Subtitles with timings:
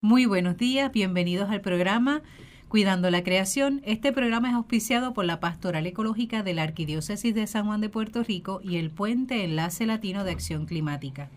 [0.00, 2.22] Muy buenos días, bienvenidos al programa
[2.68, 3.82] Cuidando la Creación.
[3.84, 7.88] Este programa es auspiciado por la Pastoral Ecológica de la Arquidiócesis de San Juan de
[7.88, 11.30] Puerto Rico y el Puente Enlace Latino de Acción Climática.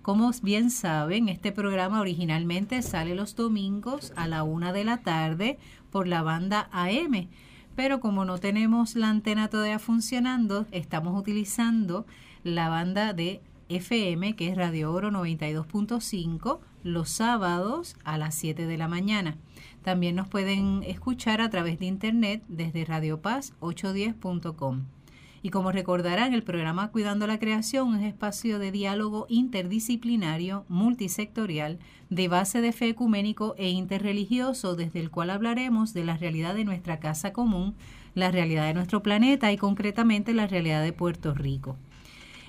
[0.00, 5.58] Como bien saben, este programa originalmente sale los domingos a la una de la tarde
[5.90, 7.28] por la banda AM,
[7.76, 12.06] pero como no tenemos la antena todavía funcionando, estamos utilizando
[12.42, 18.78] la banda de FM, que es Radio Oro 92.5, los sábados a las 7 de
[18.78, 19.36] la mañana.
[19.82, 24.84] También nos pueden escuchar a través de internet desde radiopaz810.com.
[25.40, 31.78] Y como recordarán, el programa Cuidando la Creación es espacio de diálogo interdisciplinario, multisectorial,
[32.10, 36.64] de base de fe ecuménico e interreligioso, desde el cual hablaremos de la realidad de
[36.64, 37.76] nuestra casa común,
[38.14, 41.76] la realidad de nuestro planeta y concretamente la realidad de Puerto Rico.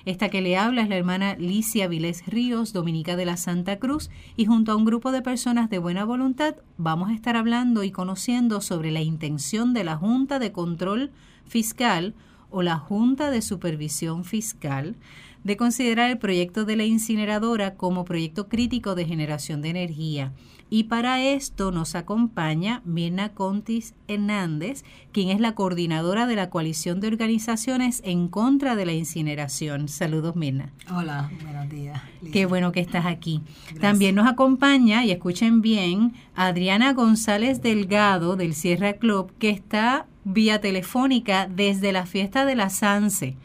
[0.06, 4.08] Esta que le habla es la hermana Licia Vilés Ríos, dominica de la Santa Cruz,
[4.34, 7.90] y junto a un grupo de personas de buena voluntad vamos a estar hablando y
[7.90, 11.10] conociendo sobre la intención de la Junta de Control
[11.44, 12.14] Fiscal
[12.48, 14.96] o la Junta de Supervisión Fiscal
[15.44, 20.32] de considerar el proyecto de la incineradora como proyecto crítico de generación de energía.
[20.72, 27.00] Y para esto nos acompaña Mirna Contis Hernández, quien es la coordinadora de la coalición
[27.00, 29.88] de organizaciones en contra de la incineración.
[29.88, 30.72] Saludos, Mirna.
[30.94, 32.00] Hola, buenos días.
[32.32, 33.42] Qué bueno que estás aquí.
[33.80, 40.60] También nos acompaña, y escuchen bien, Adriana González Delgado del Sierra Club, que está vía
[40.60, 43.36] telefónica desde la fiesta de la Sanse.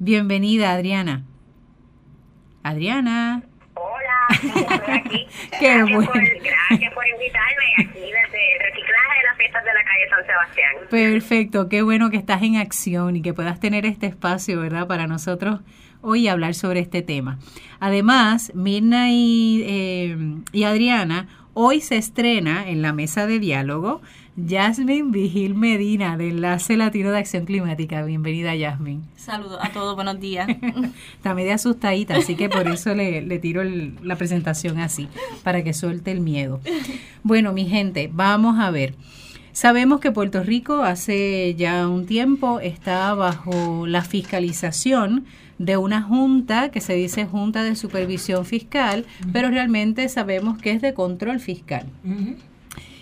[0.00, 1.22] Bienvenida, Adriana.
[2.64, 3.44] Adriana.
[4.30, 5.26] Estoy aquí.
[5.58, 6.12] Qué gracias, bueno.
[6.12, 10.26] por, gracias por invitarme aquí desde el reciclaje de las fiestas de la calle San
[10.26, 10.72] Sebastián.
[10.90, 14.86] Perfecto, qué bueno que estás en acción y que puedas tener este espacio, ¿verdad?
[14.86, 15.60] Para nosotros
[16.02, 17.38] hoy hablar sobre este tema.
[17.80, 20.16] Además, Mirna y, eh,
[20.52, 24.02] y Adriana, hoy se estrena en la mesa de diálogo
[24.36, 28.04] Yasmin Vigil Medina de Enlace Latino de Acción Climática.
[28.04, 29.02] Bienvenida, Yasmin.
[29.16, 30.46] Saludos a todos, buenos días.
[31.16, 35.08] Está media asustadita, así que por eso le, le tiro el- la presentación así,
[35.42, 36.60] para que suelte el miedo.
[37.22, 38.94] Bueno, mi gente, vamos a ver.
[39.52, 45.24] Sabemos que Puerto Rico hace ya un tiempo está bajo la fiscalización
[45.58, 50.82] de una junta que se dice Junta de Supervisión Fiscal, pero realmente sabemos que es
[50.82, 51.86] de control fiscal.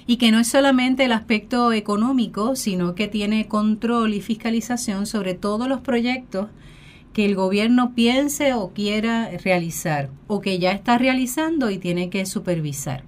[0.06, 5.34] Y que no es solamente el aspecto económico, sino que tiene control y fiscalización sobre
[5.34, 6.48] todos los proyectos
[7.12, 12.26] que el gobierno piense o quiera realizar o que ya está realizando y tiene que
[12.26, 13.04] supervisar.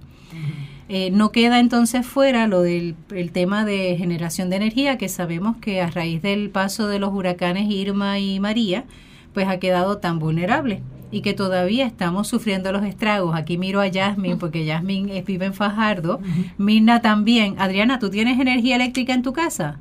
[0.89, 5.57] Eh, no queda entonces fuera lo del el tema de generación de energía, que sabemos
[5.57, 8.85] que a raíz del paso de los huracanes Irma y María,
[9.33, 10.81] pues ha quedado tan vulnerable
[11.11, 13.35] y que todavía estamos sufriendo los estragos.
[13.35, 16.19] Aquí miro a Yasmin, porque Yasmin es- vive en Fajardo,
[16.57, 17.55] Mirna también.
[17.59, 19.79] Adriana, ¿tú tienes energía eléctrica en tu casa?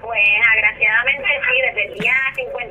[0.00, 0.20] Pues
[0.56, 2.12] agraciadamente sí, desde el día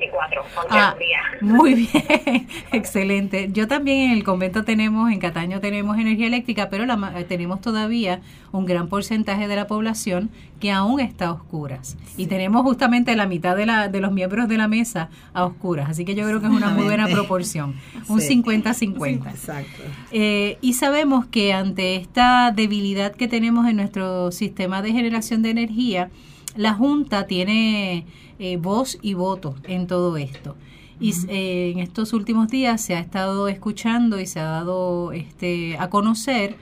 [0.01, 0.95] 54, con Ah,
[1.41, 3.49] muy bien, excelente.
[3.51, 7.61] Yo también en el convento tenemos, en Cataño tenemos energía eléctrica, pero la eh, tenemos
[7.61, 10.29] todavía un gran porcentaje de la población
[10.59, 11.97] que aún está a oscuras.
[12.17, 15.89] Y tenemos justamente la mitad de, la, de los miembros de la mesa a oscuras.
[15.89, 17.75] Así que yo creo que es una muy buena proporción,
[18.07, 18.41] un Sí.
[18.41, 19.29] 50-50.
[19.29, 19.83] Exacto.
[20.11, 25.49] Eh, y sabemos que ante esta debilidad que tenemos en nuestro sistema de generación de
[25.51, 26.09] energía,
[26.55, 28.05] la Junta tiene
[28.39, 30.55] eh, voz y voto en todo esto.
[30.99, 35.75] Y eh, en estos últimos días se ha estado escuchando y se ha dado este,
[35.79, 36.55] a conocer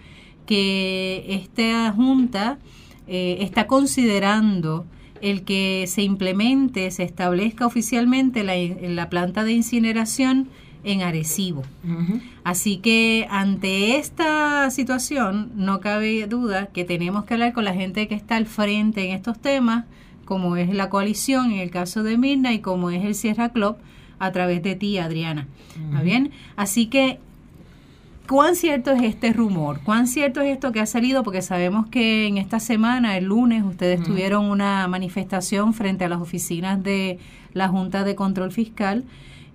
[0.45, 2.57] que esta Junta
[3.07, 4.85] eh, está considerando
[5.21, 10.47] el que se implemente, se establezca oficialmente la, la planta de incineración
[10.83, 11.63] en Arecibo.
[12.43, 18.07] Así que ante esta situación no cabe duda que tenemos que hablar con la gente
[18.07, 19.85] que está al frente en estos temas,
[20.25, 23.77] como es la coalición en el caso de Mirna y como es el Sierra Club
[24.19, 25.47] a través de ti, Adriana.
[25.89, 26.31] ¿Está bien?
[26.55, 27.19] Así que,
[28.27, 29.79] ¿cuán cierto es este rumor?
[29.83, 31.23] ¿Cuán cierto es esto que ha salido?
[31.23, 36.21] Porque sabemos que en esta semana, el lunes, ustedes tuvieron una manifestación frente a las
[36.21, 37.17] oficinas de
[37.53, 39.05] la Junta de Control Fiscal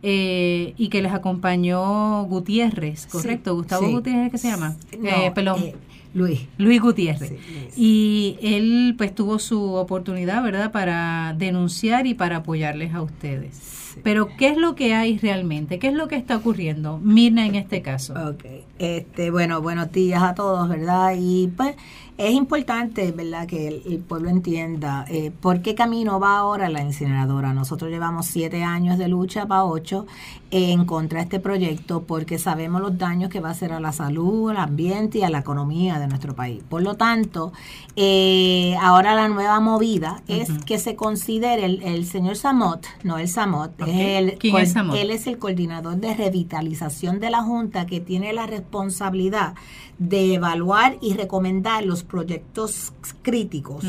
[0.06, 3.52] eh, y que les acompañó Gutiérrez, ¿correcto?
[3.52, 3.92] Sí, Gustavo sí.
[3.92, 4.76] Gutiérrez, ¿qué se llama?
[4.98, 5.74] No, Eh, perdón, eh,
[6.12, 6.46] Luis.
[6.58, 7.30] Luis Gutiérrez.
[7.30, 7.78] Sí, Luis.
[7.78, 13.96] Y él pues tuvo su oportunidad, ¿verdad?, para denunciar y para apoyarles a ustedes.
[14.02, 15.78] Pero ¿qué es lo que hay realmente?
[15.78, 16.98] ¿Qué es lo que está ocurriendo?
[16.98, 18.12] Mirna en este caso.
[18.30, 18.44] Ok,
[18.78, 21.14] este, bueno, buenos días a todos, ¿verdad?
[21.16, 21.76] Y pues
[22.16, 27.52] es importante, ¿verdad?, que el, pueblo entienda eh, por qué camino va ahora la incineradora.
[27.52, 30.06] Nosotros llevamos siete años de lucha para ocho
[30.52, 33.92] en contra de este proyecto porque sabemos los daños que va a hacer a la
[33.92, 36.62] salud, al ambiente y a la economía de nuestro país.
[36.68, 37.52] Por lo tanto,
[37.96, 43.72] eh, ahora la nueva movida es que se considere el, señor Samot, no el Samot,
[43.88, 44.96] es ¿Quién es Samot?
[44.96, 49.54] él es el coordinador de revitalización de la Junta que tiene la responsabilidad
[49.98, 52.92] de evaluar y recomendar los proyectos
[53.22, 53.84] críticos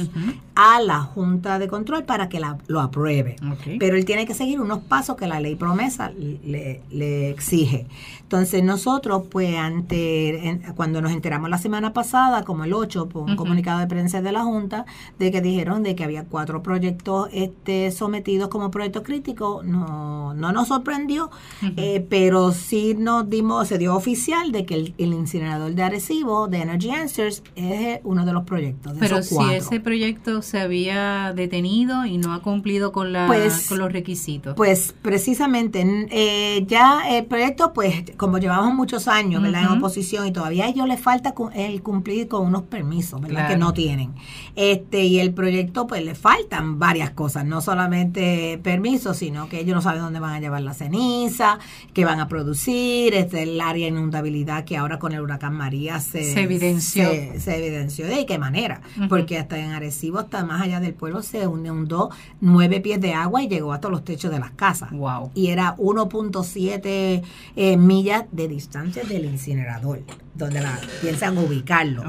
[0.55, 3.35] a la Junta de Control para que la, lo apruebe.
[3.79, 7.87] Pero él tiene que seguir unos pasos que la ley promesa le, le exige.
[8.25, 13.35] Entonces nosotros, pues, ante cuando nos enteramos la semana pasada, como el 8, por un
[13.35, 14.85] comunicado de prensa de la Junta,
[15.19, 20.51] de que dijeron de que había cuatro proyectos este, sometidos como proyectos críticos, no, no
[20.51, 21.29] nos sorprendió,
[21.77, 26.61] eh, pero sí nos dimos, se dio oficial de que el, incinerador de Arecibo, de
[26.61, 28.93] Energy Answers, es uno de los proyectos.
[28.99, 33.79] pero si ese proyecto se había detenido y no ha cumplido con, la, pues, con
[33.79, 34.55] los requisitos.
[34.55, 39.63] Pues precisamente, eh, ya el proyecto, pues como llevamos muchos años, ¿verdad?
[39.63, 43.47] En oposición y todavía a ellos les falta el cumplir con unos permisos, ¿verdad?
[43.47, 44.13] Que no tienen.
[44.55, 49.75] Este, y el proyecto, pues le faltan varias cosas, no solamente permisos, sino que ellos
[49.75, 51.59] no saben dónde van a llevar la ceniza,
[51.93, 55.99] qué van a producir, este, el área de inundabilidad que ahora con el huracán María
[55.99, 57.09] se, evidenció.
[57.09, 58.07] Se, evidenció.
[58.07, 58.81] ¿De qué manera?
[59.09, 62.09] Porque hasta en Arecibo, hasta más allá del pueblo, se inundó
[62.41, 64.91] nueve pies de agua y llegó hasta los techos de las casas.
[64.91, 65.31] Wow.
[65.33, 67.23] Y era 1.7
[67.55, 70.01] eh, millas de distancia del incinerador,
[70.33, 72.03] donde la piensan ubicarlo.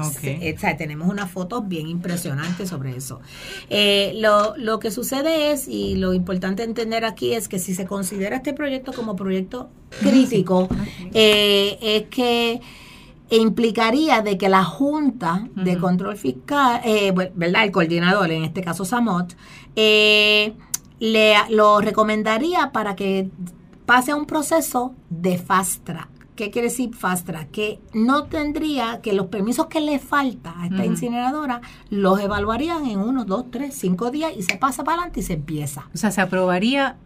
[0.77, 3.21] tenemos unas fotos bien impresionantes sobre eso.
[3.69, 7.85] Eh, lo, lo que sucede es, y lo importante entender aquí es que si se
[7.85, 9.69] considera este proyecto como proyecto
[10.01, 10.67] crítico,
[11.13, 12.61] eh, es que
[13.29, 17.65] implicaría de que la Junta de Control Fiscal, eh, ¿verdad?
[17.65, 19.35] El coordinador, en este caso Samot,
[19.75, 20.53] le
[21.49, 23.29] lo recomendaría para que
[23.85, 26.09] pase a un proceso de fast track.
[26.35, 27.49] ¿Qué quiere decir fast track?
[27.49, 32.99] Que no tendría, que los permisos que le falta a esta incineradora los evaluarían en
[32.99, 35.89] uno, dos, tres, cinco días y se pasa para adelante y se empieza.
[35.95, 36.97] O sea, se aprobaría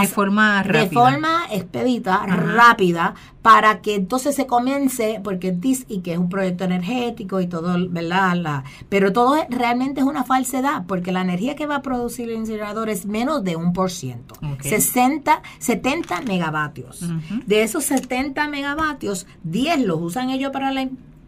[0.00, 0.84] de forma rápida.
[0.84, 6.28] De forma expedita, rápida, para que entonces se comience, porque dice y que es un
[6.28, 8.36] proyecto energético y todo, ¿verdad?
[8.36, 12.36] La, pero todo realmente es una falsedad, porque la energía que va a producir el
[12.36, 14.34] incinerador es menos de un por ciento.
[14.60, 17.04] 60, 70 megavatios.
[17.46, 20.82] De esos 70 megavatios, 10 los usan ellos para la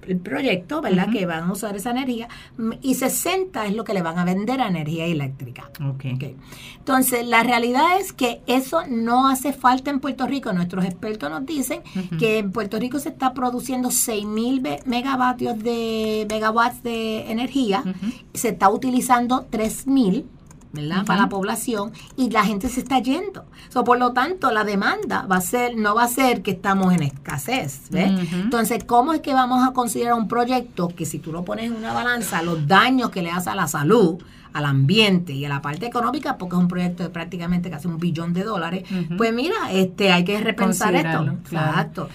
[0.06, 1.10] el proyecto, ¿verdad?
[1.10, 2.28] Que van a usar esa energía
[2.80, 5.70] y 60 es lo que le van a vender a energía eléctrica.
[5.94, 6.36] Okay.
[6.78, 10.52] Entonces, la realidad es que eso no hace falta en Puerto Rico.
[10.52, 11.82] Nuestros expertos nos dicen
[12.18, 17.82] que en Puerto Rico se está produciendo 6.000 megavatios de megawatts de energía,
[18.34, 20.24] se está utilizando 3.000
[20.72, 21.04] ¿verdad?
[21.04, 23.44] Para la población y la gente se está yendo.
[23.68, 26.92] So, por lo tanto, la demanda va a ser, no va a ser que estamos
[26.94, 31.44] en escasez, Entonces, ¿cómo es que vamos a considerar un proyecto que si tú lo
[31.44, 34.22] pones en una balanza, los daños que le hace a la salud,
[34.52, 37.98] al ambiente y a la parte económica, porque es un proyecto de prácticamente casi un
[37.98, 38.84] billón de dólares,
[39.16, 41.24] pues mira, este hay que repensar esto.
[41.24, 42.08] Exacto.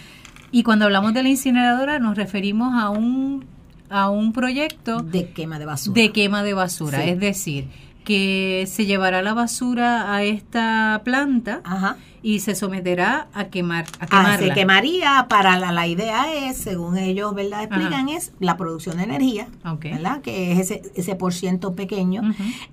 [0.52, 3.46] Y cuando hablamos de la incineradora nos referimos a un
[3.90, 6.02] a un proyecto de quema de basura.
[6.02, 7.70] De quema de basura, es decir,
[8.08, 14.04] que se llevará la basura a esta planta Ajá y se someterá a quemar a
[14.04, 14.38] ah, quemarla.
[14.38, 19.04] se quemaría para la, la, idea es según ellos verdad explican es la producción de
[19.04, 19.48] energía
[19.82, 22.22] verdad que es ese ese por ciento pequeño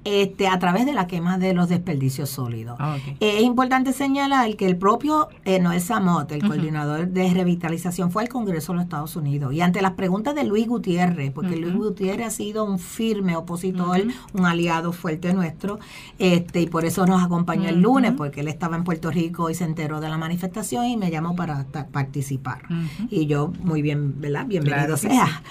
[0.04, 2.76] este a través de la quema de los desperdicios sólidos.
[2.78, 8.23] Ah, es importante señalar que el propio eh, Noel Samot el coordinador de revitalización fue
[8.23, 9.52] al Congreso de los Estados Unidos.
[9.52, 14.02] Y ante las preguntas de Luis Gutiérrez porque Luis Gutiérrez ha sido un firme opositor
[14.33, 15.78] un aliado fuerte nuestro
[16.18, 19.55] este y por eso nos acompañó el lunes porque él estaba en Puerto Rico y
[19.55, 22.62] se enteró de la manifestación y me llamó para participar.
[23.11, 24.47] Y yo, muy bien, ¿verdad?
[24.47, 25.43] Bienvenido sea.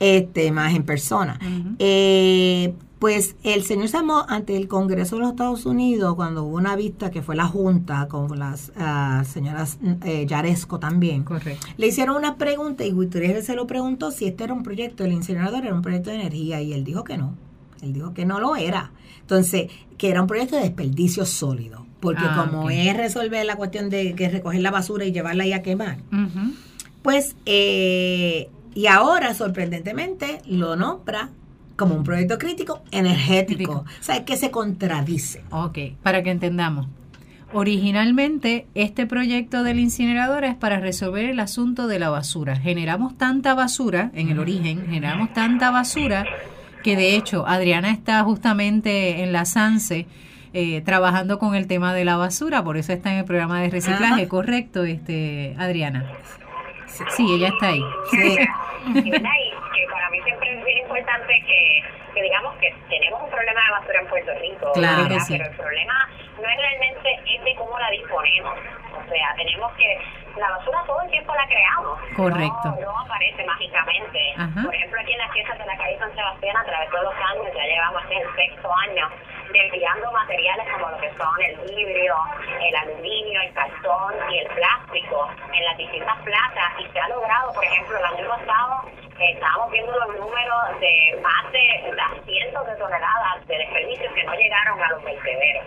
[0.00, 1.38] Este, más en persona.
[1.78, 6.74] Eh, pues el señor Samo, ante el Congreso de los Estados Unidos, cuando hubo una
[6.74, 11.24] vista que fue la Junta con las ah, señoras eh, Yaresco también,
[11.76, 15.12] le hicieron una pregunta y Gutiérrez se lo preguntó si este era un proyecto, el
[15.12, 17.34] incinerador era un proyecto de energía y él dijo que no.
[17.82, 18.90] Él dijo que no lo era.
[19.20, 23.90] Entonces, que era un proyecto de desperdicio sólido porque ah, como es resolver la cuestión
[23.90, 25.98] de que recoger la basura y llevarla ahí a quemar,
[27.02, 31.30] pues, eh, y ahora sorprendentemente lo nombra
[31.76, 33.84] como un proyecto crítico energético.
[34.00, 35.42] O sea, es que se contradice.
[35.50, 36.88] Ok, para que entendamos.
[37.52, 42.56] Originalmente, este proyecto del incinerador es para resolver el asunto de la basura.
[42.56, 46.26] Generamos tanta basura, en el origen, generamos tanta basura
[46.82, 50.06] que de hecho Adriana está justamente en la SANSE
[50.60, 53.70] eh, trabajando con el tema de la basura, por eso está en el programa de
[53.70, 56.04] reciclaje, correcto, este Adriana.
[57.10, 57.84] Sí, ella está ahí.
[58.10, 58.38] Sí.
[58.94, 63.60] y que para mí siempre es bien importante que, que digamos que tenemos un problema
[63.62, 65.34] de basura en Puerto Rico, Claro que sí.
[65.38, 66.08] pero el problema
[66.42, 68.54] no es realmente es de cómo la disponemos.
[68.98, 70.00] O sea, tenemos que
[70.36, 71.98] la basura todo el tiempo la creamos.
[72.16, 72.68] Correcto.
[72.80, 74.18] No, no aparece mágicamente.
[74.36, 74.62] Ajá.
[74.64, 77.14] Por ejemplo, aquí en las fiestas de la calle San Sebastián, a través de los
[77.14, 79.08] años, ya llevamos el sexto año,
[79.52, 82.16] desviando materiales como lo que son el vidrio,
[82.60, 86.72] el aluminio, el cartón y el plástico en las distintas plazas.
[86.78, 88.84] Y se ha logrado, por ejemplo, el año pasado
[89.18, 94.24] eh, estábamos viendo los números de más de las cientos de toneladas de desperdicios que
[94.24, 95.64] no llegaron a los vertederos.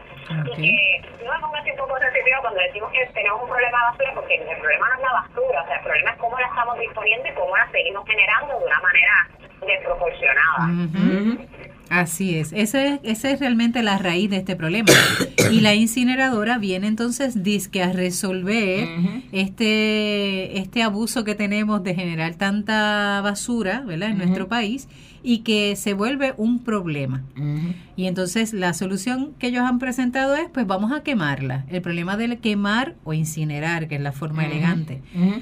[0.57, 1.09] Y que
[1.41, 4.57] pongo así un poco sensitiva cuando decimos que tenemos un problema de basura, porque el
[4.57, 7.33] problema no es la basura, o sea, el problema es cómo la estamos disponiendo y
[7.33, 9.29] cómo la seguimos generando de una manera
[9.61, 11.41] desproporcionada.
[11.91, 12.53] Así es.
[12.53, 14.91] Esa es, esa es realmente la raíz de este problema.
[15.51, 18.87] Y la incineradora viene entonces disque a resolver
[19.33, 24.11] este, este abuso que tenemos de generar tanta basura, ¿verdad?
[24.11, 24.87] En nuestro país
[25.23, 27.23] y que se vuelve un problema.
[27.95, 31.65] Y entonces la solución que ellos han presentado es, pues vamos a quemarla.
[31.69, 35.01] El problema de quemar o incinerar, que es la forma elegante,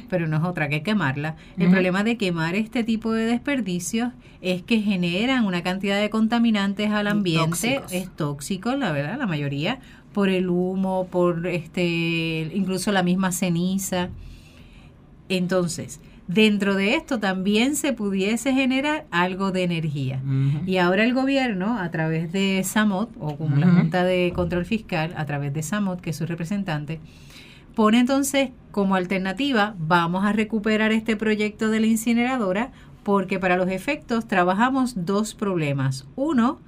[0.09, 1.35] pero no es otra que quemarla.
[1.57, 6.91] El problema de quemar este tipo de desperdicios es que generan una cantidad de contaminantes
[6.91, 7.91] al ambiente, tóxicos.
[7.91, 9.79] es tóxico, la verdad, la mayoría,
[10.13, 14.09] por el humo, por este, incluso la misma ceniza.
[15.27, 20.21] Entonces, dentro de esto también se pudiese generar algo de energía.
[20.65, 23.67] Y ahora el gobierno, a través de SAMOT, o como la.
[23.67, 26.99] Junta de Control Fiscal, a través de SAMOT, que es su representante,
[27.73, 32.71] pone entonces como alternativa, vamos a recuperar este proyecto de la incineradora,
[33.01, 36.07] porque para los efectos trabajamos dos problemas.
[36.15, 36.59] Uno,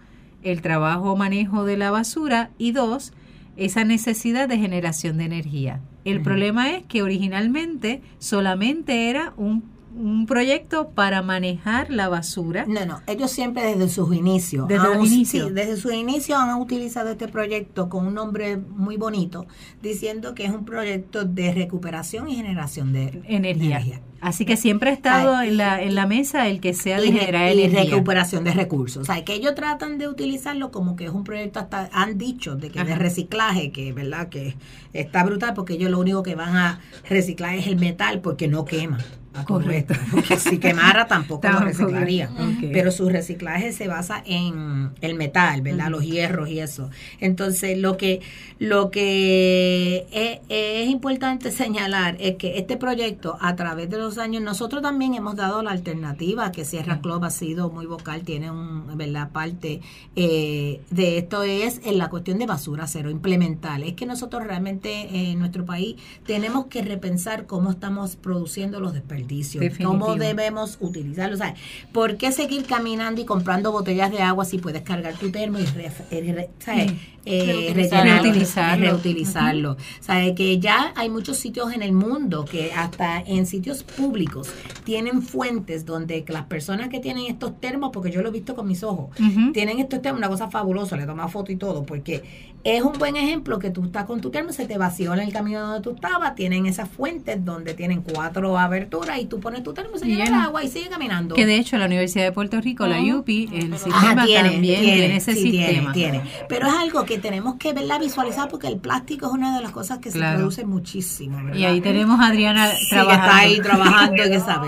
[0.41, 3.13] el trabajo o manejo de la basura y dos,
[3.57, 5.81] esa necesidad de generación de energía.
[6.03, 9.63] El problema es que originalmente solamente era un,
[9.95, 12.65] un proyecto para manejar la basura.
[12.67, 15.47] No, no, ellos siempre desde sus inicios, Desde han los us- inicios.
[15.49, 19.45] sí, desde sus inicios han utilizado este proyecto con un nombre muy bonito,
[19.81, 24.01] diciendo que es un proyecto de recuperación y generación de Energía.
[24.21, 27.07] Así que siempre ha estado Ay, en la, en la mesa el que sea de
[27.07, 27.91] y, generar y energía.
[27.95, 29.01] recuperación de recursos.
[29.01, 32.55] O sea, que ellos tratan de utilizarlo como que es un proyecto hasta han dicho
[32.55, 32.99] de que de Ajá.
[33.01, 34.55] reciclaje, que verdad que
[34.93, 36.79] está brutal porque ellos lo único que van a
[37.09, 38.99] reciclar es el metal porque no quema.
[39.33, 39.93] A todo Correcto.
[40.11, 41.67] Porque si quemara tampoco lo.
[41.67, 42.71] Ok.
[42.73, 45.89] Pero su reciclaje se basa en el metal, ¿verdad?
[45.89, 46.89] Los hierros y eso.
[47.19, 48.21] Entonces, lo que
[48.59, 54.43] lo que es, es importante señalar es que este proyecto, a través de los años,
[54.43, 58.97] nosotros también hemos dado la alternativa, que Sierra Club ha sido muy vocal, tiene un,
[58.97, 59.31] ¿verdad?
[59.31, 59.81] parte
[60.15, 63.81] eh, de esto es en la cuestión de basura cero, implementar.
[63.81, 65.95] Es que nosotros realmente en nuestro país
[66.25, 70.15] tenemos que repensar cómo estamos produciendo los desperdicios, cómo Definitivo.
[70.15, 71.39] debemos utilizarlos.
[71.39, 71.59] ¿sabes?
[71.91, 75.65] ¿Por qué seguir caminando y comprando botellas de agua si puedes cargar tu termo y
[75.65, 76.93] re- eh, re- ¿sabes?
[77.23, 78.11] Eh, Reutilizarlo.
[78.23, 78.85] Reutilizarlo.
[78.91, 79.77] reutilizarlo.
[79.99, 80.33] ¿Sabe?
[80.33, 84.49] Que ya hay muchos sitios en el mundo que hasta en sitios públicos
[84.83, 88.67] tienen fuentes donde las personas que tienen estos termos, porque yo lo he visto con
[88.67, 89.09] mis ojos,
[89.53, 92.23] tienen estos termos, una cosa fabulosa, le tomas foto y todo, porque
[92.63, 95.31] es un buen ejemplo que tú estás con tu termo, se te vació en el
[95.33, 99.73] camino donde tú estabas, tienen esas fuentes donde tienen cuatro aberturas y tú pones tu
[99.73, 101.35] termo, se llena el agua y sigue caminando.
[101.35, 103.19] Que de hecho la Universidad de Puerto Rico, la Ujú.
[103.19, 105.91] UPI, el sistema también tiene, ese sí, tiene, sistema.
[105.93, 106.21] tiene.
[106.49, 109.71] Pero es algo que tenemos que verla visualizar porque el plástico es una de las
[109.71, 110.31] cosas que Claro.
[110.31, 111.37] se produce muchísimo.
[111.43, 111.55] ¿verdad?
[111.59, 113.25] Y ahí tenemos a Adriana Sí, que trabajando.
[113.25, 114.67] está ahí trabajando que Bueno, sabe.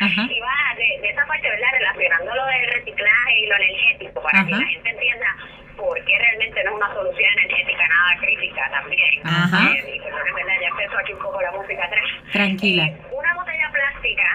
[0.00, 0.22] Ajá.
[0.24, 1.68] Y va de, de esa parte, ¿verdad?
[1.78, 5.26] Relacionando lo del reciclaje y lo energético, para que la gente entienda
[5.76, 9.12] por qué realmente no es una solución energética nada crítica también.
[9.24, 9.60] Ajá.
[9.76, 10.56] Eh, y perdón, ¿verdad?
[10.60, 12.04] Ya empezó aquí un poco la música atrás.
[12.32, 12.84] Tranquila.
[12.84, 14.28] Eh, una botella plástica,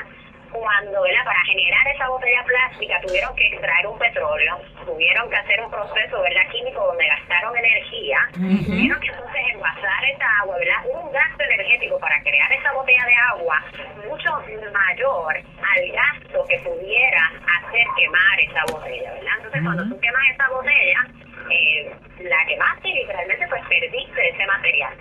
[0.54, 1.24] cuando, ¿verdad?
[1.24, 6.22] Para generar esa botella plástica tuvieron que extraer un petróleo, tuvieron que hacer un proceso,
[6.22, 6.50] ¿verdad?
[6.52, 10.82] Químico donde gastaron energía, tuvieron que entonces envasar esa agua, ¿verdad?
[10.90, 13.64] Un gasto energético para crear esa botella de agua
[14.10, 14.32] mucho
[14.74, 19.34] mayor al gasto que pudiera hacer quemar esa botella, ¿verdad?
[19.38, 21.08] Entonces, cuando tú quemas esa botella,
[21.56, 24.94] eh, la quemaste y literalmente pues perdiste ese material.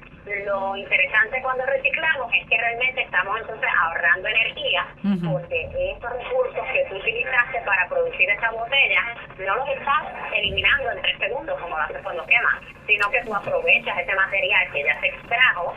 [0.47, 4.87] Lo interesante cuando reciclamos es que realmente estamos entonces ahorrando energía
[5.23, 9.03] porque estos recursos que tú utilizaste para producir esa botella
[9.39, 12.55] no los estás eliminando en tres segundos como lo haces cuando quemas,
[12.87, 15.75] sino que tú aprovechas ese material que ya se extrajo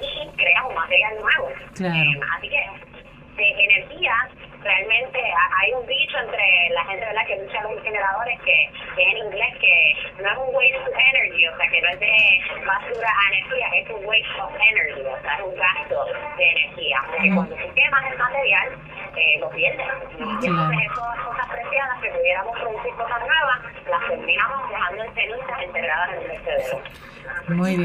[0.00, 1.48] y creas un material nuevo.
[1.50, 2.62] Eh, así que
[3.36, 4.28] de energía
[4.62, 5.20] realmente
[5.56, 7.26] hay un dicho entre la gente ¿verdad?
[7.26, 11.46] que lucha los incineradores que, es en inglés que no es un waste of energy,
[11.46, 15.22] o sea que no es de basura a energía, es un waste of energy, o
[15.22, 16.04] sea es un gasto
[16.36, 18.68] de energía, porque cuando tú quemas el material
[19.16, 19.86] eh, lo pierdes.
[20.18, 25.62] Y entonces esas cosas preciadas que pudiéramos producir cosas nuevas, las terminamos dejando en cenizas
[25.62, 26.82] enterradas en el vertedero.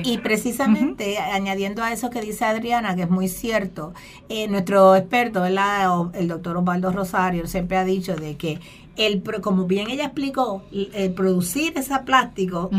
[0.04, 3.94] Y precisamente añadiendo a eso que dice Adriana, que es muy cierto,
[4.30, 8.60] eh, nuestro experto, el doctor Osvaldo Rosario, siempre ha dicho de que
[8.96, 12.70] el como bien ella explicó, el producir ese plástico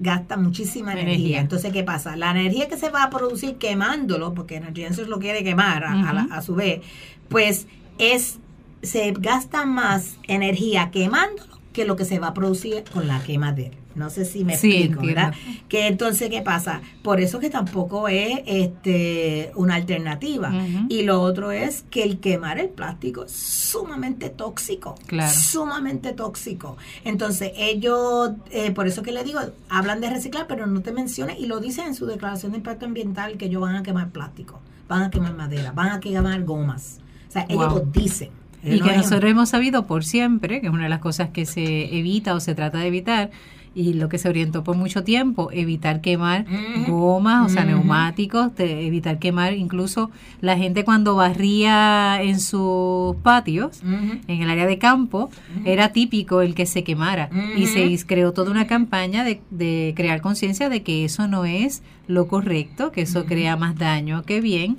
[0.00, 1.40] gasta muchísima energía.
[1.40, 2.16] Entonces, ¿qué pasa?
[2.16, 6.42] La energía que se va a producir quemándolo, porque Energienses lo quiere quemar a, a
[6.42, 6.80] su vez,
[7.28, 7.66] pues
[7.98, 8.38] es
[8.82, 13.76] se gasta más energía quemándolo que lo que se va a producir con la quemadera.
[13.94, 15.34] No sé si me explico, ¿verdad?
[15.68, 16.80] Que entonces, ¿qué pasa?
[17.02, 20.52] Por eso que tampoco es este una alternativa.
[20.88, 24.96] Y lo otro es que el quemar el plástico es sumamente tóxico.
[25.06, 25.32] Claro.
[25.32, 26.76] Sumamente tóxico.
[27.04, 31.36] Entonces, ellos, eh, por eso que le digo, hablan de reciclar, pero no te mencionan,
[31.38, 34.60] y lo dicen en su declaración de impacto ambiental, que ellos van a quemar plástico,
[34.88, 36.98] van a quemar madera, van a quemar gomas.
[37.28, 38.30] O sea, ellos lo dicen.
[38.62, 41.96] Y que nosotros hemos sabido por siempre, que es una de las cosas que se
[41.96, 43.30] evita o se trata de evitar,
[43.74, 46.46] y lo que se orientó por mucho tiempo, evitar quemar
[46.86, 54.42] gomas, o sea, neumáticos, evitar quemar incluso la gente cuando barría en sus patios, en
[54.42, 55.30] el área de campo,
[55.64, 57.30] era típico el que se quemara.
[57.56, 61.82] Y se creó toda una campaña de, de crear conciencia de que eso no es
[62.06, 64.76] lo correcto, que eso crea más daño que bien.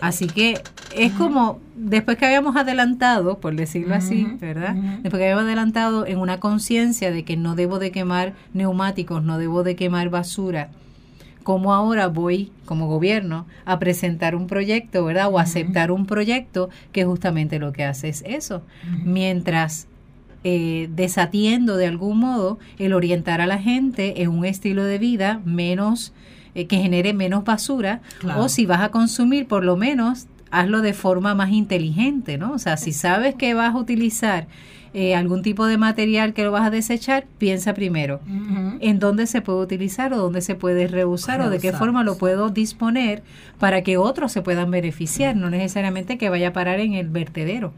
[0.00, 0.60] Así que
[0.94, 4.74] es como después que habíamos adelantado, por decirlo así, ¿verdad?
[4.74, 9.38] Después que habíamos adelantado en una conciencia de que no debo de quemar neumáticos, no
[9.38, 10.70] debo de quemar basura,
[11.42, 15.28] ¿cómo ahora voy como gobierno a presentar un proyecto, ¿verdad?
[15.32, 18.62] O aceptar un proyecto que justamente lo que hace es eso.
[19.04, 19.86] Mientras
[20.44, 25.40] eh, desatiendo de algún modo el orientar a la gente en un estilo de vida
[25.44, 26.12] menos
[26.58, 28.00] eh, que genere menos basura
[28.36, 32.52] o si vas a consumir por lo menos hazlo de forma más inteligente, ¿no?
[32.52, 34.48] O sea, si sabes que vas a utilizar
[34.94, 38.20] eh, algún tipo de material que lo vas a desechar, piensa primero
[38.80, 42.16] en dónde se puede utilizar o dónde se puede reusar o de qué forma lo
[42.18, 43.22] puedo disponer
[43.58, 47.72] para que otros se puedan beneficiar, no necesariamente que vaya a parar en el vertedero.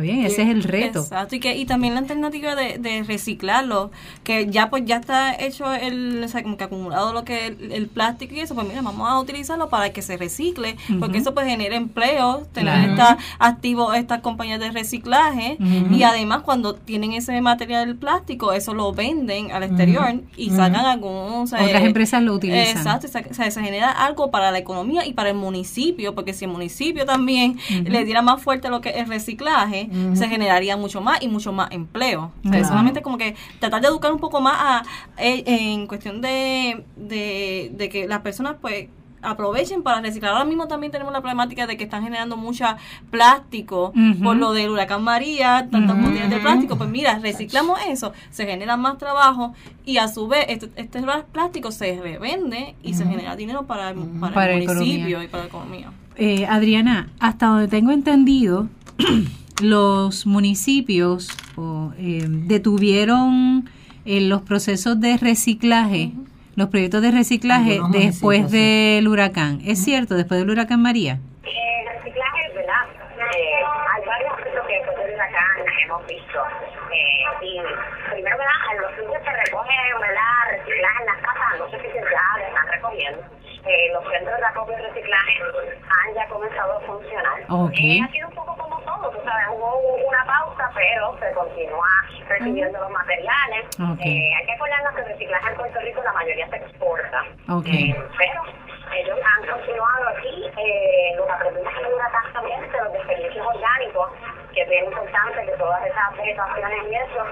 [0.00, 1.00] Bien, ese es el reto.
[1.00, 3.90] Exacto, y, que, y también la alternativa de, reciclarlo,
[4.24, 7.88] que ya pues ya está hecho el, o sea, como que acumulado lo que el,
[7.88, 11.46] plástico y eso, pues mira, vamos a utilizarlo para que se recicle, porque eso pues
[11.46, 15.56] genera empleo, tener esta, activo estas compañías de reciclaje,
[15.90, 21.42] y además cuando tienen ese material plástico, eso lo venden al exterior y sacan algún...
[21.42, 22.76] Otras eh, empresas lo utilizan.
[22.76, 26.44] Exacto, o sea, se genera algo para la economía y para el municipio, porque si
[26.44, 31.22] el municipio también le diera más fuerte lo que es reciclar, se generaría mucho más
[31.22, 32.32] y mucho más empleo.
[32.42, 34.82] solamente como que tratar de educar un poco más a,
[35.18, 38.88] eh, en cuestión de, de, que las personas pues
[39.22, 40.32] aprovechen para reciclar.
[40.32, 42.76] Ahora mismo también tenemos la problemática de que están generando mucha
[43.10, 46.76] plástico por lo del huracán María, tantas botellas de plástico.
[46.76, 49.54] Pues mira, reciclamos eso, se genera más trabajo
[49.84, 51.02] y a su vez este, este
[51.32, 53.94] plástico se revende y se genera dinero para,
[54.32, 55.90] para, el municipio y para la economía.
[56.16, 58.68] Eh, Adriana, hasta donde tengo entendido,
[59.62, 61.28] los municipios
[61.98, 63.68] eh, detuvieron
[64.04, 66.12] eh, los procesos de reciclaje,
[66.60, 69.60] los proyectos de reciclaje después del huracán.
[69.64, 70.14] ¿Es cierto?
[70.14, 71.18] Después del huracán María.
[71.42, 72.84] El reciclaje, ¿verdad?
[73.16, 76.38] Eh, hay varios que después del huracán hemos visto.
[77.40, 77.56] y
[78.12, 78.60] primero, ¿verdad?
[78.68, 80.32] A los sitios se recoge, ¿verdad?
[80.50, 83.22] Reciclaje en las casas, no sé si ya le están recogiendo.
[83.92, 85.42] Los centros de acopio y reciclaje
[85.88, 87.44] han ya comenzado a funcionar.
[87.48, 88.00] Okay.
[88.00, 88.50] ha sido un poco
[89.70, 91.88] hubo una pausa, pero se continúa
[92.28, 93.66] recibiendo los materiales.
[93.78, 97.24] Eh, hay que acordarnos que el reciclaje en Puerto Rico la mayoría se exporta.
[97.66, 98.42] Eh, pero
[98.92, 104.10] ellos han continuado aquí eh, los aprendizajes de una también de los desperdicios orgánicos,
[104.54, 107.24] que es bien importante que todas esas vegetaciones y eso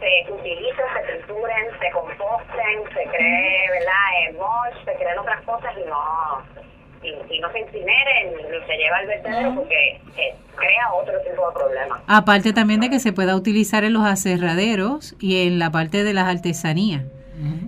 [0.00, 4.06] se utilicen, se trituren, se composten, se cree, ¿verdad?
[4.20, 6.64] Eh, mulch, se creen otras cosas y no
[7.04, 11.54] y, no se incinere ni se lleva al vertedero porque eh, crea otro tipo de
[11.54, 12.00] problemas.
[12.06, 16.14] Aparte también de que se pueda utilizar en los aserraderos y en la parte de
[16.14, 17.02] las artesanías,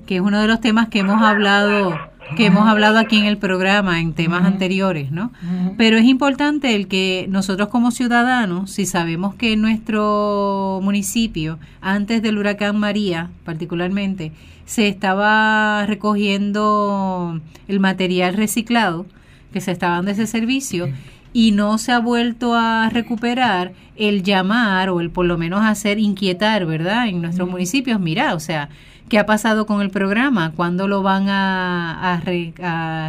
[0.07, 1.99] que es uno de los temas que hemos hablado
[2.35, 5.33] que hemos hablado aquí en el programa en temas anteriores, ¿no?
[5.77, 12.23] Pero es importante el que nosotros como ciudadanos, si sabemos que en nuestro municipio, antes
[12.23, 14.33] del huracán María particularmente,
[14.65, 19.07] se estaba recogiendo el material reciclado,
[19.53, 20.89] que se estaba dando ese servicio,
[21.33, 25.99] y no se ha vuelto a recuperar el llamar o el por lo menos hacer
[25.99, 27.09] inquietar, ¿verdad?
[27.09, 28.71] En nuestros municipios, mira, o sea,
[29.09, 30.53] ¿qué ha pasado con el programa?
[30.53, 32.21] ¿Cuándo lo van a,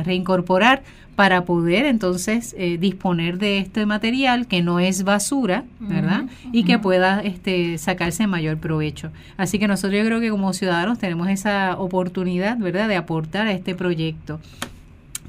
[0.06, 0.84] reincorporar?
[1.16, 6.26] para poder entonces eh, disponer de este material que no es basura, ¿verdad?
[6.52, 9.10] Y que pueda este, sacarse mayor provecho.
[9.36, 13.52] Así que nosotros yo creo que como ciudadanos tenemos esa oportunidad, ¿verdad?, de aportar a
[13.52, 14.40] este proyecto.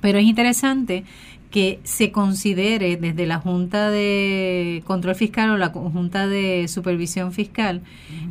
[0.03, 1.05] Pero es interesante
[1.51, 7.81] que se considere desde la Junta de Control Fiscal o la Junta de Supervisión Fiscal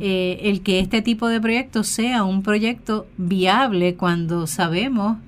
[0.00, 5.18] eh, el que este tipo de proyectos sea un proyecto viable cuando sabemos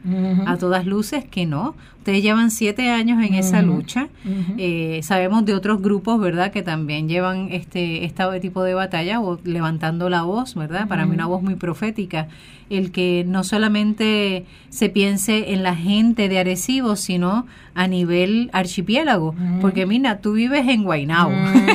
[0.46, 1.74] a todas luces que no.
[2.00, 4.08] Ustedes llevan siete años en esa lucha.
[4.56, 9.38] Eh, sabemos de otros grupos, ¿verdad?, que también llevan este, este tipo de batalla o
[9.44, 10.88] levantando la voz, ¿verdad?
[10.88, 12.28] Para mí una voz muy profética
[12.70, 19.34] el que no solamente se piense en la gente de Arecibo, sino a nivel archipiélago.
[19.60, 21.32] Porque mira, tú vives en Guaynabo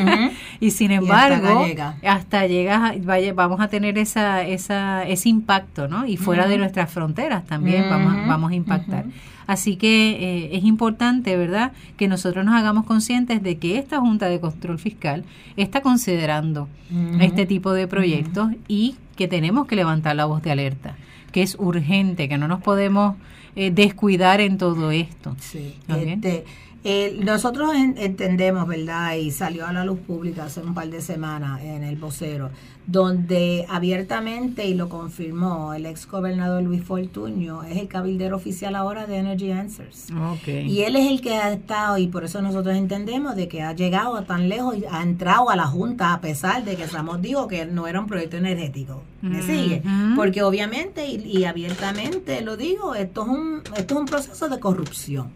[0.60, 1.68] y sin embargo,
[2.04, 6.08] hasta, llegas, vaya, vamos a tener esa, esa, ese impacto, ¿no?
[6.08, 9.06] Y fuera de nuestras fronteras también vamos, vamos a impactar.
[9.48, 14.28] Así que eh, es importante, ¿verdad?, que nosotros nos hagamos conscientes de que esta Junta
[14.28, 15.24] de Control Fiscal
[15.56, 16.68] está considerando
[17.20, 20.96] este tipo de proyectos y que tenemos que levantar la voz de alerta,
[21.32, 23.16] que es urgente, que no nos podemos
[23.56, 25.36] eh, descuidar en todo esto.
[25.40, 25.76] Sí.
[25.88, 26.46] Este,
[26.84, 29.16] eh, nosotros entendemos, ¿verdad?
[29.16, 32.52] Y salió a la luz pública hace un par de semanas en el vocero,
[32.88, 39.08] donde abiertamente, y lo confirmó el ex gobernador Luis Fortuño, es el cabildero oficial ahora
[39.08, 40.08] de Energy Answers.
[40.48, 43.74] Y él es el que ha estado, y por eso nosotros entendemos de que ha
[43.74, 47.48] llegado tan lejos y ha entrado a la Junta, a pesar de que Ramos dijo
[47.48, 49.02] que no era un proyecto energético.
[49.22, 49.82] ¿Me sigue?
[50.16, 55.30] Porque obviamente y, abiertamente lo digo, esto es un, esto es un proceso de corrupción.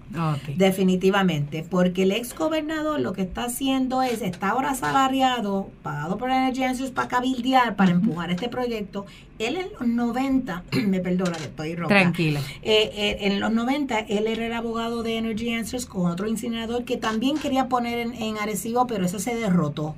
[0.55, 1.65] Definitivamente.
[1.67, 6.63] Porque el ex gobernador lo que está haciendo es, está ahora salariado, pagado por Energy
[6.63, 7.38] Answers para cabildear
[7.75, 9.05] para empujar este proyecto.
[9.37, 11.89] Él en los 90, me perdona que estoy roja.
[11.89, 12.39] Tranquila.
[12.61, 16.83] Eh, eh, en los 90, él era el abogado de Energy Answers con otro incinerador
[16.83, 19.95] que también quería poner en, en Arecibo, pero eso se derrotó.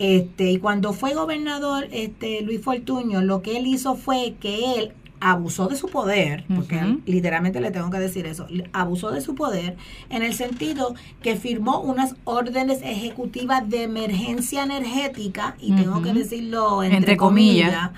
[0.00, 4.92] Este, y cuando fue gobernador este, Luis Fortuño, lo que él hizo fue que él
[5.20, 9.76] abusó de su poder, porque literalmente le tengo que decir eso, abusó de su poder
[10.08, 16.82] en el sentido que firmó unas órdenes ejecutivas de emergencia energética, y tengo que decirlo
[16.82, 17.90] entre, comillas,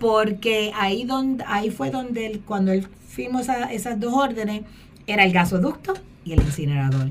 [0.00, 4.62] porque ahí, donde, ahí fue donde él, cuando él firmó esas dos órdenes,
[5.06, 7.10] era el gasoducto y el incinerador.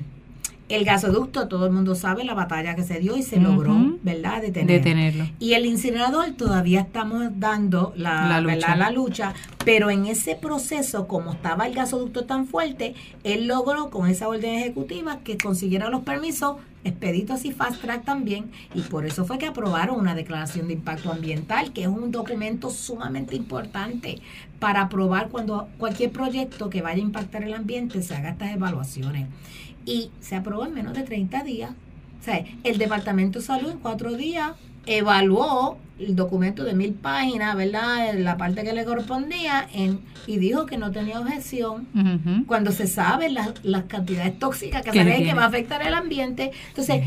[0.74, 4.42] El gasoducto, todo el mundo sabe la batalla que se dio y se logró, ¿verdad?,
[4.42, 5.28] detenerlo.
[5.38, 8.76] Y el incinerador todavía estamos dando la, lucha.
[8.76, 9.34] la lucha,
[9.64, 14.56] pero en ese proceso, como estaba el gasoducto tan fuerte, él logró con esa orden
[14.56, 19.46] ejecutiva que consiguiera los permisos expeditos y fast track también, y por eso fue que
[19.46, 24.24] aprobaron una declaración de impacto ambiental, que es un documento sumamente importante
[24.58, 29.28] para aprobar cuando cualquier proyecto que vaya a impactar el ambiente se haga estas evaluaciones
[29.86, 31.72] y se aprobó en menos de 30 días.
[32.22, 34.52] O sea, el Departamento de Salud en cuatro días
[34.86, 38.14] evaluó el documento de mil páginas, ¿verdad?
[38.16, 41.88] La parte que le correspondía en, y dijo que no tenía objeción
[42.48, 46.52] cuando se sabe las, las cantidades tóxicas que se que va a afectar el ambiente.
[46.70, 47.04] Entonces,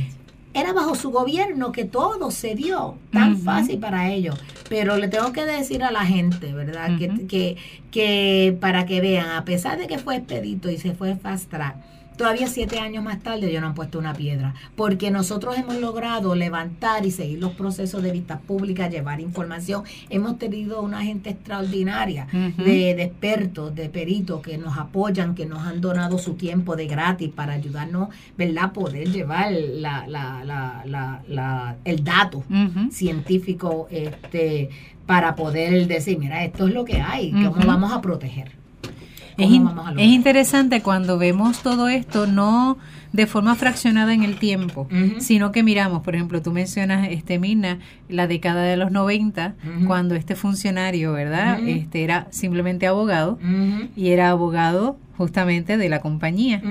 [0.54, 4.38] era bajo su gobierno que todo se dio tan fácil para ellos.
[4.70, 6.96] Pero le tengo que decir a la gente, ¿verdad?
[6.98, 7.56] que, que,
[7.90, 11.76] que para que vean, a pesar de que fue expedito y se fue fast track,
[12.16, 16.34] Todavía siete años más tarde yo no han puesto una piedra, porque nosotros hemos logrado
[16.34, 19.84] levantar y seguir los procesos de vista pública, llevar información.
[20.08, 22.26] Hemos tenido una gente extraordinaria
[22.56, 27.30] de, expertos, de peritos que nos apoyan, que nos han donado su tiempo de gratis
[27.34, 32.44] para ayudarnos, ¿verdad?, poder llevar la, la, la, la el dato
[32.90, 34.70] científico este,
[35.06, 38.52] para poder decir, mira, esto es lo que hay, ¿cómo vamos a proteger?
[39.38, 39.50] Es,
[39.96, 42.78] es, interesante cuando vemos todo esto, no
[43.12, 47.78] de forma fraccionada en el tiempo, sino que miramos, por ejemplo, tú mencionas, este Mina,
[48.08, 49.54] la década de los 90,
[49.86, 51.60] cuando este funcionario, ¿verdad?
[51.66, 53.38] Este era simplemente abogado
[53.96, 56.62] y era abogado justamente de la compañía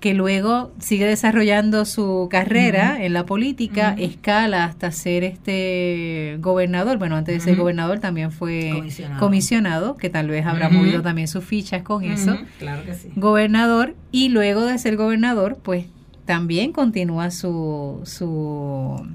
[0.00, 6.98] que luego sigue desarrollando su carrera en la política, escala hasta ser este gobernador.
[6.98, 8.82] Bueno, antes de ser gobernador también fue
[9.18, 12.36] comisionado, que tal vez habrá movido también sus fichas con eso.
[12.58, 13.08] Claro que sí.
[13.16, 15.86] Gobernador, y luego de ser gobernador, pues
[16.26, 19.06] también continúa su, su,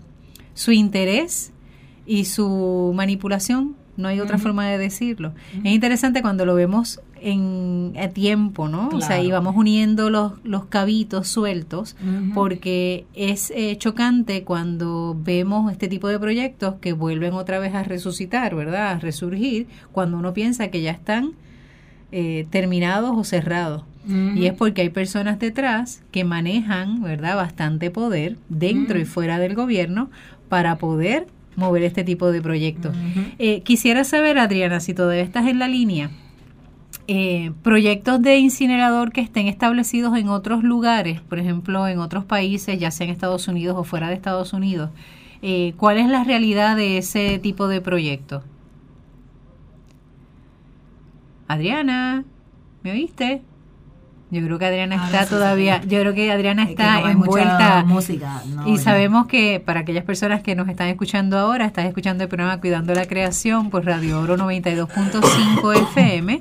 [0.55, 1.51] su interés
[2.07, 3.75] y su manipulación.
[3.97, 5.33] No hay otra forma de decirlo.
[5.63, 8.89] Es interesante cuando lo vemos en a tiempo, ¿no?
[8.89, 11.95] O sea, y vamos uniendo los, los cabitos sueltos,
[12.33, 17.83] porque es eh, chocante cuando vemos este tipo de proyectos que vuelven otra vez a
[17.83, 18.91] resucitar, ¿verdad?
[18.91, 21.33] A resurgir, cuando uno piensa que ya están
[22.11, 23.83] eh, terminados o cerrados.
[24.35, 29.53] Y es porque hay personas detrás que manejan, ¿verdad?, bastante poder dentro y fuera del
[29.53, 30.09] gobierno
[30.49, 32.95] para poder mover este tipo de proyectos.
[33.37, 36.09] Eh, quisiera saber, Adriana, si todavía estás en la línea,
[37.07, 42.79] eh, proyectos de incinerador que estén establecidos en otros lugares, por ejemplo, en otros países,
[42.79, 44.91] ya sea en Estados Unidos o fuera de Estados Unidos,
[45.41, 48.43] eh, ¿cuál es la realidad de ese tipo de proyectos?
[51.47, 52.23] Adriana,
[52.83, 53.41] ¿me oíste?
[54.31, 57.83] Yo creo que Adriana está todavía, yo creo que Adriana está envuelta.
[57.85, 62.29] música, y sabemos que para aquellas personas que nos están escuchando ahora, estás escuchando el
[62.29, 66.39] programa Cuidando la Creación por Radio Oro 92.5 FM,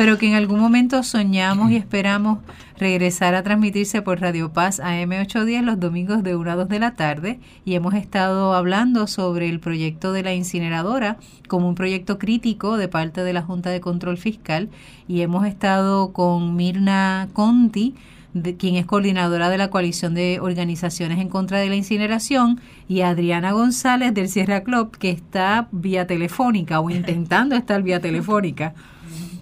[0.00, 2.38] pero que en algún momento soñamos y esperamos
[2.78, 6.92] regresar a transmitirse por Radio Paz AM810 los domingos de 1 a 2 de la
[6.92, 12.78] tarde y hemos estado hablando sobre el proyecto de la incineradora como un proyecto crítico
[12.78, 14.70] de parte de la Junta de Control Fiscal
[15.06, 17.94] y hemos estado con Mirna Conti,
[18.32, 22.58] de, quien es coordinadora de la coalición de organizaciones en contra de la incineración,
[22.88, 28.72] y Adriana González del Sierra Club, que está vía telefónica o intentando estar vía telefónica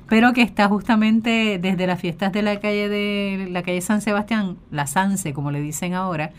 [0.08, 4.56] pero que está justamente desde las fiestas de la calle de la calle San Sebastián,
[4.70, 6.32] la Sanse, como le dicen ahora,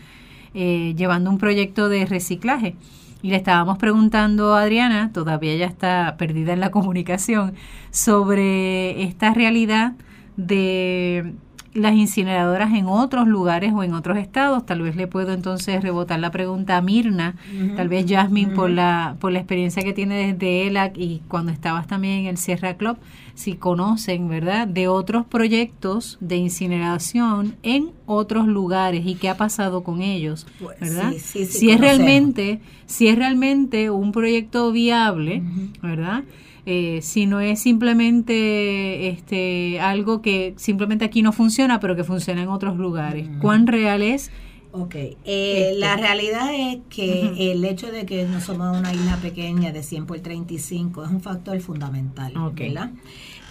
[0.54, 2.74] eh, llevando un proyecto de reciclaje.
[3.22, 7.54] Y le estábamos preguntando a Adriana, todavía ya está perdida en la comunicación,
[7.90, 9.92] sobre esta realidad
[10.36, 11.34] de
[11.72, 14.66] las incineradoras en otros lugares o en otros estados.
[14.66, 17.36] Tal vez le puedo entonces rebotar la pregunta a Mirna,
[17.76, 21.86] tal vez Jasmine por la por la experiencia que tiene desde ELAC y cuando estabas
[21.86, 22.96] también en el Sierra Club,
[23.34, 29.82] si conocen, ¿verdad?, de otros proyectos de incineración en otros lugares y qué ha pasado
[29.82, 31.12] con ellos, pues, ¿verdad?
[31.16, 35.42] si es realmente si es realmente un proyecto viable,
[35.80, 36.24] ¿verdad?
[36.66, 42.42] Eh, si no es simplemente este algo que simplemente aquí no funciona, pero que funciona
[42.42, 43.28] en otros lugares.
[43.40, 44.30] ¿Cuán real es?
[44.72, 45.78] Ok, eh, este.
[45.78, 50.06] la realidad es que el hecho de que no somos una isla pequeña de 100
[50.06, 52.90] por 35 es un factor fundamental, ¿verdad?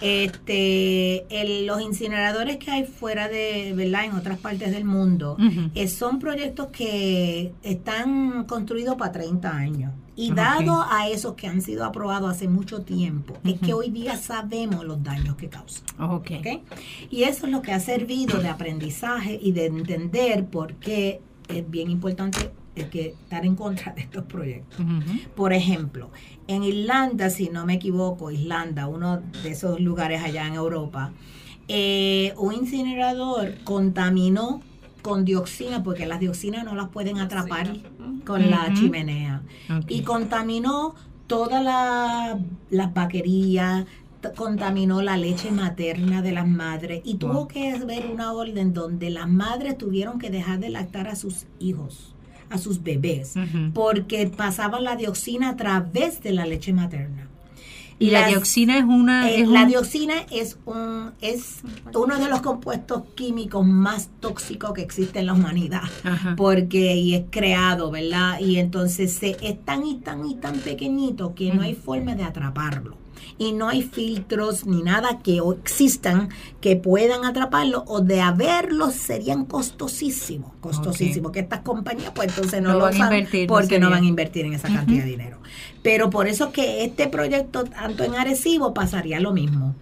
[0.00, 1.26] Este,
[1.64, 4.06] los incineradores que hay fuera de, ¿verdad?
[4.06, 5.36] En otras partes del mundo,
[5.74, 9.92] eh, son proyectos que están construidos para 30 años.
[10.16, 14.16] Y dado a esos que han sido aprobados hace mucho tiempo, es que hoy día
[14.16, 15.84] sabemos los daños que causan.
[15.98, 16.62] Okay.
[17.10, 21.68] Y eso es lo que ha servido de aprendizaje y de entender por qué es
[21.70, 24.84] bien importante que estar en contra de estos proyectos.
[25.34, 26.10] Por ejemplo,
[26.46, 31.12] en Irlanda, si no me equivoco, Irlanda, uno de esos lugares allá en Europa,
[31.68, 34.60] eh, un incinerador contaminó
[35.02, 37.76] con dioxina, porque las dioxinas no las pueden atrapar
[38.26, 39.42] con la chimenea.
[39.88, 40.94] Y contaminó
[41.26, 41.62] todas
[42.70, 43.86] las vaquerías,
[44.36, 49.28] contaminó la leche materna de las madres y tuvo que haber una orden donde las
[49.28, 52.14] madres tuvieron que dejar de lactar a sus hijos
[52.50, 53.34] a sus bebés,
[53.72, 57.28] porque pasaban la dioxina a través de la leche materna.
[58.00, 59.30] Y la dioxina es una...
[59.30, 61.60] Eh, la dioxina es, un, es
[61.94, 65.82] uno de los compuestos químicos más tóxicos que existe en la humanidad,
[66.38, 68.40] porque y es creado, ¿verdad?
[68.40, 72.24] Y entonces se, es tan y tan y tan pequeñito que no hay forma de
[72.24, 72.99] atraparlo
[73.38, 76.28] y no hay filtros ni nada que existan
[76.60, 82.74] que puedan atraparlo o de haberlos serían costosísimos, costosísimos, que estas compañías pues entonces no,
[82.74, 85.38] lo van a invertir porque no, van a invertir en esa cantidad de dinero.
[85.82, 89.74] Pero por eso que este proyecto, tanto en Arecibo, pasaría lo mismo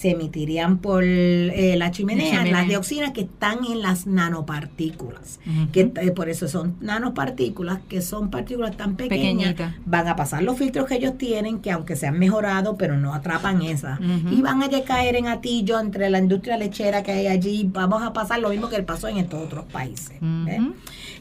[0.00, 5.40] se emitirían por eh, la, chimenea, las dioxinas que están en las nanopartículas.
[5.72, 10.56] que eh, Por eso son nanopartículas, que son partículas tan pequeñas, van a pasar los
[10.56, 14.00] filtros que ellos tienen, que aunque se han mejorado, pero no atrapan esas.
[14.30, 17.68] Y van a caer en atillo entre la industria lechera que hay allí.
[17.70, 20.16] Vamos a pasar lo mismo que pasó en estos otros países.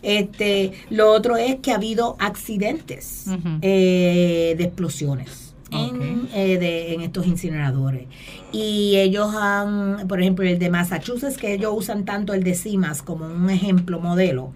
[0.01, 3.25] Este, lo otro es que ha habido accidentes
[3.61, 8.07] eh, de explosiones en, eh, de- en estos incineradores.
[8.51, 13.01] Y ellos han, por ejemplo, el de Massachusetts, que ellos usan tanto el de CIMAS
[13.03, 14.53] como un ejemplo modelo,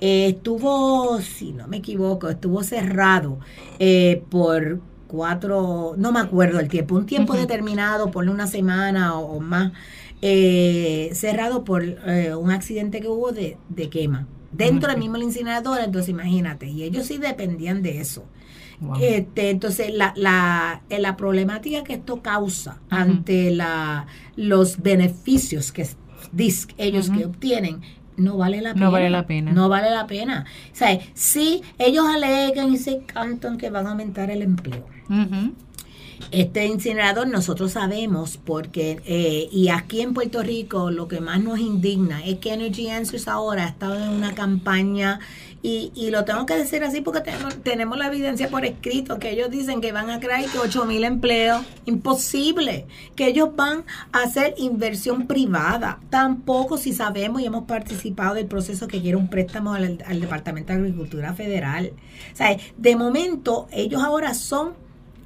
[0.00, 3.38] eh, estuvo, si no me equivoco, estuvo cerrado
[3.78, 9.36] eh, por cuatro, no me acuerdo el tiempo, un tiempo determinado, por una semana o,
[9.36, 9.72] o más,
[10.20, 14.26] eh, cerrado por eh, un accidente que hubo de, de quema.
[14.52, 18.24] Dentro del mismo incinerador, entonces imagínate, y ellos sí dependían de eso.
[18.80, 18.96] Wow.
[19.02, 24.06] Este, entonces, la, la, eh, la problemática que esto causa ante la,
[24.36, 25.86] los beneficios que
[26.34, 27.80] dis- ellos que obtienen,
[28.16, 28.86] no vale la pena.
[28.86, 29.52] No vale la pena.
[29.52, 30.44] No vale la pena.
[30.72, 34.86] O sea, sí, ellos alegan y se cantan que van a aumentar el empleo.
[35.08, 35.54] Ujú.
[36.30, 41.58] Este incinerador nosotros sabemos porque, eh, y aquí en Puerto Rico lo que más nos
[41.58, 45.20] indigna es que Energy Answers ahora ha estado en una campaña
[45.62, 49.30] y, y lo tengo que decir así porque tenemos, tenemos la evidencia por escrito que
[49.30, 51.64] ellos dicen que van a crear que 8 mil empleos.
[51.84, 52.86] Imposible.
[53.16, 55.98] Que ellos van a hacer inversión privada.
[56.10, 60.72] Tampoco si sabemos y hemos participado del proceso que quiere un préstamo al, al Departamento
[60.72, 61.92] de Agricultura Federal.
[62.32, 64.74] O sea, de momento ellos ahora son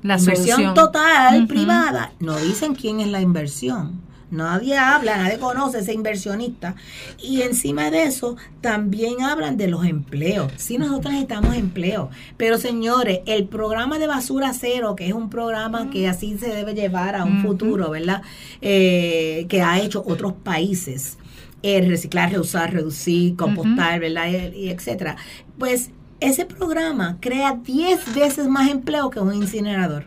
[0.02, 0.74] La inversión solución.
[0.74, 2.12] total privada.
[2.20, 4.00] No dicen quién es la inversión.
[4.32, 6.74] Nadie habla, nadie conoce a ese inversionista.
[7.22, 10.50] Y encima de eso, también hablan de los empleos.
[10.56, 12.08] Sí, nosotros necesitamos empleo.
[12.38, 16.72] Pero señores, el programa de basura cero, que es un programa que así se debe
[16.72, 18.22] llevar a un futuro, ¿verdad?
[18.62, 21.18] Eh, que ha hecho otros países.
[21.62, 24.28] El reciclar, reusar, reducir, compostar, ¿verdad?
[24.28, 25.16] Y, y etcétera.
[25.58, 25.90] Pues
[26.22, 30.06] ese programa crea 10 veces más empleo que un incinerador.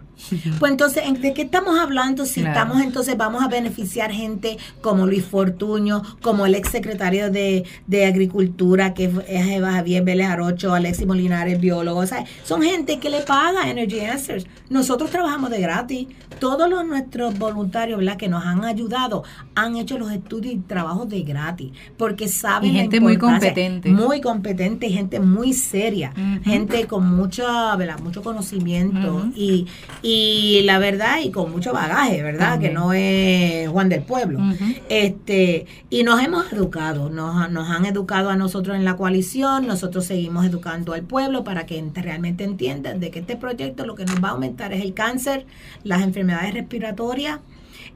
[0.59, 2.25] Pues entonces, ¿en- ¿de qué estamos hablando?
[2.25, 2.57] Si Claro.
[2.59, 8.05] estamos entonces, vamos a beneficiar gente como Luis Fortuño, como el ex secretario de, de
[8.05, 11.99] Agricultura, que es Eva Javier Vélez Arocho, Alexis Molinares, biólogo.
[11.99, 14.45] O sea, son gente que le paga Energy Answers.
[14.69, 16.07] Nosotros trabajamos de gratis.
[16.39, 18.17] Todos los nuestros voluntarios, ¿verdad?
[18.17, 19.23] Que nos han ayudado,
[19.55, 23.89] han hecho los estudios y trabajos de gratis, porque saben Y la gente muy competente.
[23.89, 26.11] Muy competente gente muy seria.
[26.43, 27.99] Gente con mucha, ¿verdad?
[27.99, 29.65] Mucho conocimiento y,
[30.07, 32.51] y la verdad, y con mucho bagaje, ¿verdad?
[32.51, 32.71] También.
[32.73, 34.39] Que no es Juan del Pueblo.
[34.87, 40.05] Este, y nos hemos educado, nos, nos han educado a nosotros en la coalición, nosotros
[40.05, 44.05] seguimos educando al pueblo para que ent- realmente entiendan de que este proyecto lo que
[44.05, 45.47] nos va a aumentar es el cáncer,
[45.83, 47.39] las enfermedades respiratorias,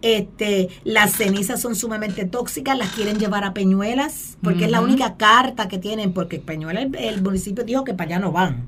[0.01, 5.17] este, las cenizas son sumamente tóxicas, las quieren llevar a Peñuelas, porque es la única
[5.17, 8.67] carta que tienen, porque Peñuelas, el, el municipio dijo que para allá no van,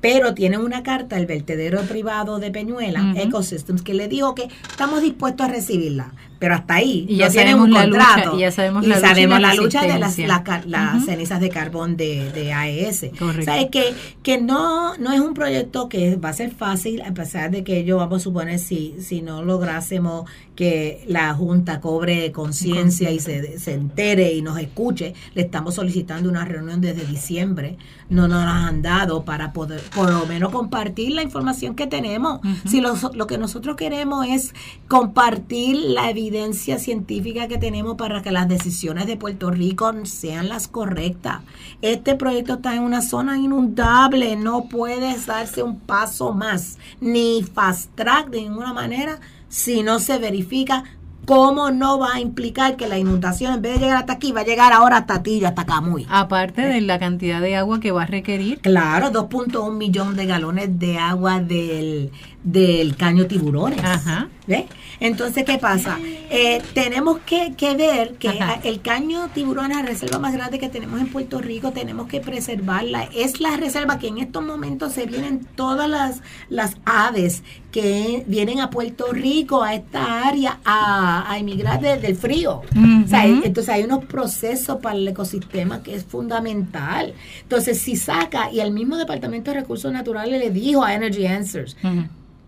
[0.00, 3.16] pero tienen una carta, el vertedero privado de Peñuelas.
[3.16, 7.30] Ecosystems, que le dijo que estamos dispuestos a recibirla, pero hasta ahí Y no ya
[7.30, 8.36] tienen sabemos un la lucha, contrato.
[8.36, 11.04] y ya sabemos Y la lucha y sabemos la la lucha de las, la las
[11.04, 13.06] cenizas de carbón de, de AES.
[13.16, 13.44] Correcto.
[13.44, 13.66] ¿Sabes?
[13.70, 17.62] Que, que no, no es un proyecto que va a ser fácil, a pesar de
[17.62, 23.20] que ello, vamos a suponer, si, si no lográsemos que la Junta cobre conciencia y
[23.20, 27.76] se, se entere y nos escuche, le estamos solicitando una reunión desde diciembre.
[28.10, 32.40] No nos la han dado para poder, por lo menos, compartir la información que tenemos.
[32.68, 34.52] Si lo, lo que nosotros queremos es
[34.88, 36.31] compartir la evidencia
[36.78, 41.40] científica que tenemos para que las decisiones de Puerto Rico sean las correctas.
[41.82, 47.94] Este proyecto está en una zona inundable, no puede darse un paso más, ni fast
[47.94, 50.84] track de ninguna manera, si no se verifica
[51.24, 54.40] cómo no va a implicar que la inundación, en vez de llegar hasta aquí, va
[54.40, 56.06] a llegar ahora hasta ti y hasta Camuy.
[56.08, 58.60] Aparte de la cantidad de agua que va a requerir.
[58.60, 62.10] Claro, 2.1 millón de galones de agua del,
[62.42, 63.82] del caño tiburones.
[63.84, 64.28] Ajá.
[65.00, 65.98] Entonces, ¿qué pasa?
[66.30, 68.60] Eh, tenemos que, que ver que Ajá.
[68.64, 72.20] el caño tiburón es la reserva más grande que tenemos en Puerto Rico, tenemos que
[72.20, 73.08] preservarla.
[73.14, 78.60] Es la reserva que en estos momentos se vienen todas las, las aves que vienen
[78.60, 82.62] a Puerto Rico, a esta área, a, a emigrar desde el frío.
[83.04, 83.42] O sea, Ujú.
[83.44, 87.14] entonces hay unos procesos para el ecosistema que es fundamental.
[87.42, 91.76] Entonces, si saca, y el mismo Departamento de Recursos Naturales le dijo a Energy Answers.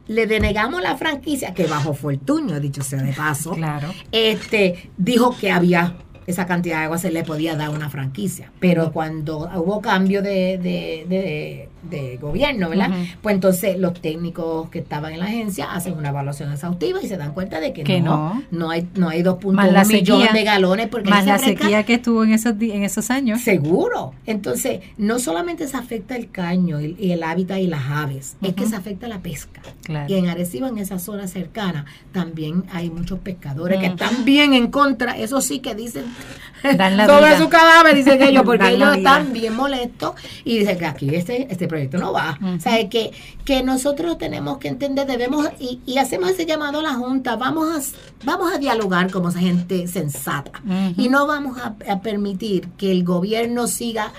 [0.06, 3.92] Le denegamos la franquicia, que bajo Fortunio, dicho sea de paso, Claro.
[4.12, 8.50] este, dijo que había esa cantidad de agua se le podía dar una franquicia.
[8.60, 12.90] Pero cuando hubo cambio de, de, de- de gobierno, ¿verdad?
[13.20, 17.18] Pues entonces los técnicos que estaban en la agencia hacen una evaluación exhaustiva y se
[17.18, 18.42] dan cuenta de que, Que no, no.
[18.50, 21.94] no hay, no hay Más la 2.1 millones de galones porque Más la sequía que
[21.94, 23.42] estuvo en esos, en esos años.
[23.42, 24.14] Seguro.
[24.24, 28.54] Entonces, no solamente se afecta el caño y, y el hábitat y las aves, es
[28.54, 29.60] que se afecta la pesca.
[29.82, 30.06] Claro.
[30.12, 33.94] Y en Arecibo, en esa zona cercana, también hay muchos pescadores que Ujú.
[33.94, 36.04] están bien en contra, eso sí que dicen
[36.76, 37.38] Dan la sobre vida.
[37.38, 40.12] su cadáver, dicen ellos, porque ellos están bien molestos
[40.44, 42.38] y dicen que aquí este, este proyecto no va.
[42.42, 43.10] O sea, que,
[43.44, 47.68] que nosotros tenemos que entender, debemos, y, y hacemos ese llamado a la Junta, vamos
[47.68, 50.52] a, vamos a dialogar como gente sensata.
[50.96, 54.12] Y no vamos a, a permitir que el gobierno siga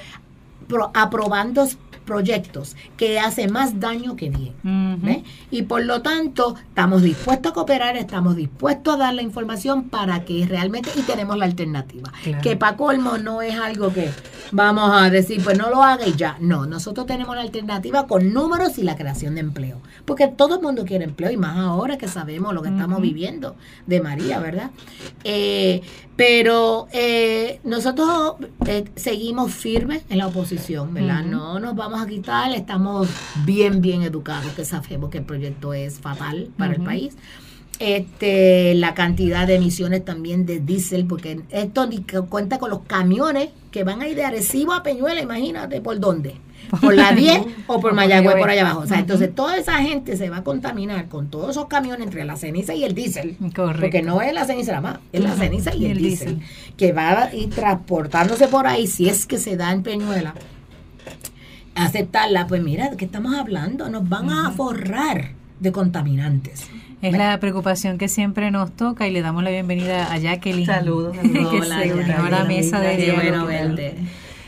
[0.68, 1.68] pro- aprobando
[2.06, 5.24] proyectos que hacen más daño que bien.
[5.52, 10.24] Y por lo tanto, estamos dispuestos a cooperar, estamos dispuestos a dar la información para
[10.24, 12.12] que realmente, y tenemos la alternativa.
[12.24, 12.42] Claro.
[12.42, 14.10] Que para colmo no es algo que
[14.52, 16.38] vamos a decir, pues no lo haga y ya.
[16.40, 19.82] No, nosotros tenemos la alternativa con números y la creación de empleo.
[20.06, 23.56] Porque todo el mundo quiere empleo y más ahora que sabemos lo que estamos viviendo
[23.88, 24.72] de María, ¿verdad?
[25.24, 25.82] Eh,
[26.16, 28.36] pero eh, nosotros
[28.66, 31.24] eh, seguimos firmes en la oposición, ¿verdad?
[31.24, 33.10] No nos vamos a quitar, estamos
[33.46, 37.16] bien, bien educados, que sabemos que el proyecto es fatal para el país.
[37.80, 43.50] Este, la cantidad de emisiones también de diésel, porque esto ni cuenta con los camiones
[43.72, 46.36] que van a ir de Arecibo a Peñuela, imagínate por dónde.
[46.70, 48.80] Por la 10 o por Mayagüez, por allá abajo.
[48.82, 52.26] O sea, entonces toda esa gente se va a contaminar con todos esos camiones entre
[52.26, 53.38] la ceniza y el diésel.
[53.56, 53.82] Correcto.
[53.82, 56.40] Porque no es la ceniza nada más, es la ceniza y, Y el el diésel.
[56.78, 60.34] Que va a ir transportándose por ahí, si es que se da en Peñuela,
[61.76, 63.90] aceptarla, pues mira, ¿de qué estamos hablando?
[63.90, 66.68] Nos van a forrar de contaminantes.
[67.02, 70.66] Es la preocupación que siempre nos toca y le damos la bienvenida a Jacqueline.
[70.66, 71.52] Saludos, saludos.
[71.52, 73.96] que Hola, se unió a la mesa de Qué bueno verte.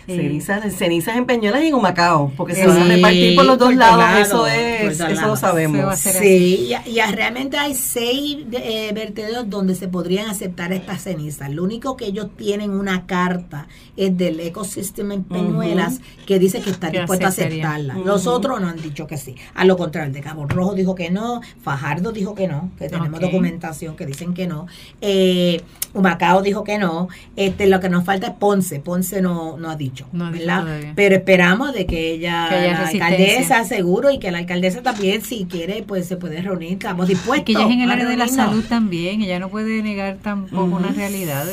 [0.08, 3.58] Eh, Cenizas, cenizas en Peñuelas y en Humacao, porque se van a repartir por los
[3.58, 5.99] dos lados, eso es, eso lo sabemos.
[5.99, 11.51] Sí, y, y realmente hay seis eh, vertederos donde se podrían aceptar estas cenizas.
[11.51, 16.70] Lo único que ellos tienen una carta es del Ecosystem en Peñuelas que dice que
[16.70, 17.95] está dispuesto a aceptarla.
[17.95, 19.36] Los otros no han dicho que sí.
[19.55, 22.88] A lo contrario, el de Cabo Rojo dijo que no, Fajardo dijo que no, que
[22.88, 24.68] tenemos documentación que dicen que no.
[25.01, 25.62] Eh,
[25.93, 27.10] Humacao dijo que no.
[27.36, 28.80] Este, lo que nos falta es Ponce.
[28.80, 29.97] Ponce no, no ha dicho.
[30.12, 30.93] No ¿verdad?
[30.95, 35.45] Pero esperamos de que ella, Que la alcaldesa, seguro, y que la alcaldesa también, si
[35.45, 36.74] quiere, pues se puede reunir.
[36.74, 37.45] Estamos Y dispuestos.
[37.45, 40.80] que ella es en el área de la salud también, ella no puede negar tampoco.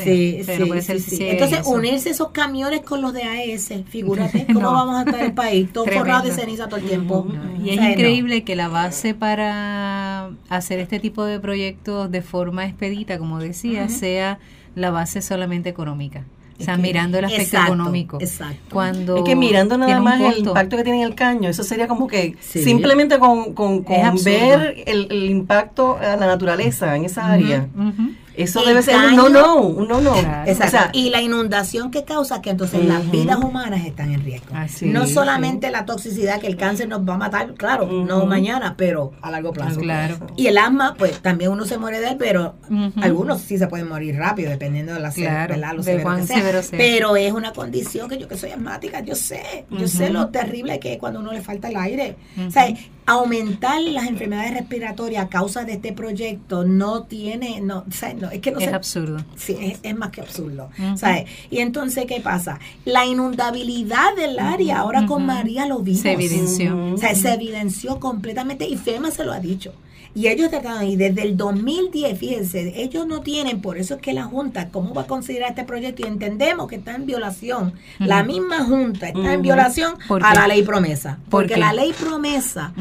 [0.05, 1.11] Sí, O sea, sí, no puede sí, ser sí.
[1.17, 1.71] ciega en Entonces, eso.
[1.71, 4.73] unirse esos camiones con los de AES, figúrate cómo No.
[4.73, 7.27] vamos a estar el país, todo forrado de ceniza todo el tiempo.
[7.63, 12.23] Y O es sea, increíble que la base para hacer este tipo de proyectos de
[12.23, 14.39] forma expedita, como decía, sea
[14.75, 16.25] la base solamente económica.
[16.65, 18.19] O sea, Es que- mirando el aspecto exacto, económico.
[18.21, 18.57] exacto.
[18.73, 21.87] Cuando Es que mirando nada más el impacto que tiene en el caño, eso sería
[21.89, 22.63] como que Sí.
[22.65, 27.69] simplemente con, con, con ver el, el impacto a la naturaleza en esa área.
[27.75, 28.13] Ujú.
[28.37, 30.13] Eso El debe ser un no, no, un no, no.
[30.15, 30.51] Claro.
[30.51, 30.77] Exacto.
[30.77, 34.55] O sea, y la inundación que causa que entonces las vidas humanas están en riesgo.
[34.55, 38.27] Así no es, solamente la toxicidad que el cáncer nos va a matar, claro, no
[38.27, 39.81] mañana, pero a largo plazo.
[39.81, 40.17] Claro.
[40.37, 42.57] Y el asma, pues también uno se muere de él, pero
[43.01, 46.27] algunos sí se pueden morir rápido, dependiendo de la Claro, lo de severo cuán que
[46.27, 46.37] sea.
[46.37, 46.79] severo sea.
[46.79, 50.79] Pero es una condición que yo que soy asmática, yo sé, yo sé lo terrible
[50.81, 52.17] que es cuando uno le falta el aire.
[52.47, 52.67] O sea,
[53.07, 58.24] aumentar las enfermedades respiratorias a causa de este proyecto no tiene, no, o sea, no,
[58.31, 59.17] es que no Es se- absurdo.
[59.37, 60.71] Sí, es, es más que absurdo.
[60.97, 61.25] ¿sabes?
[61.51, 62.59] Y entonces, ¿qué pasa?
[62.85, 65.25] La inundabilidad del área, ahora con.
[65.25, 66.03] María lo vimos.
[66.03, 66.75] Se evidenció.
[66.77, 66.95] Ujú.
[66.95, 69.73] O sea, se evidenció completamente y FEMA se lo ha dicho.
[70.17, 74.13] Y ellos trataron, y desde el 2010, fíjense, ellos no tienen, por eso es que
[74.13, 76.03] la Junta, ¿cómo va a considerar este proyecto?
[76.03, 77.73] Y entendemos que está en violación.
[77.99, 81.19] La misma Junta está en violación ¿Por a la ley promesa.
[81.29, 81.61] ¿Por Porque qué?
[81.61, 82.73] la ley promesa,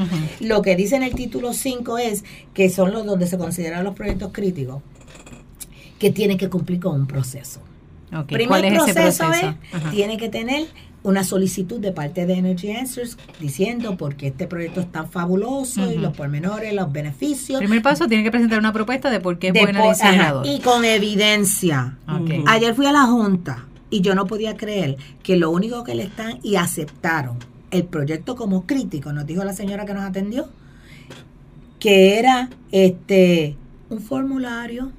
[0.41, 2.23] lo que dice en el título 5 es
[2.53, 4.83] que son los donde se consideran los proyectos críticos,
[6.03, 7.61] que tienen que cumplir con un proceso.
[8.27, 10.67] Primer ¿Cuál es ese proceso, es, tiene que tener
[11.01, 15.89] una solicitud de parte de Energy Answers diciendo por qué este proyecto es tan fabuloso
[15.89, 17.59] y los pormenores, los beneficios.
[17.59, 20.07] Primer paso, tiene que presentar una propuesta de por qué es buena el po- ajá,
[20.07, 20.45] incinerador.
[20.45, 21.97] y con evidencia.
[22.47, 26.03] Ayer fui a la Junta y yo no podía creer que lo único que le
[26.03, 27.37] están y aceptaron
[27.71, 30.49] el proyecto como crítico, nos dijo la señora que nos atendió,
[31.79, 33.55] que era este
[33.89, 34.91] un formulario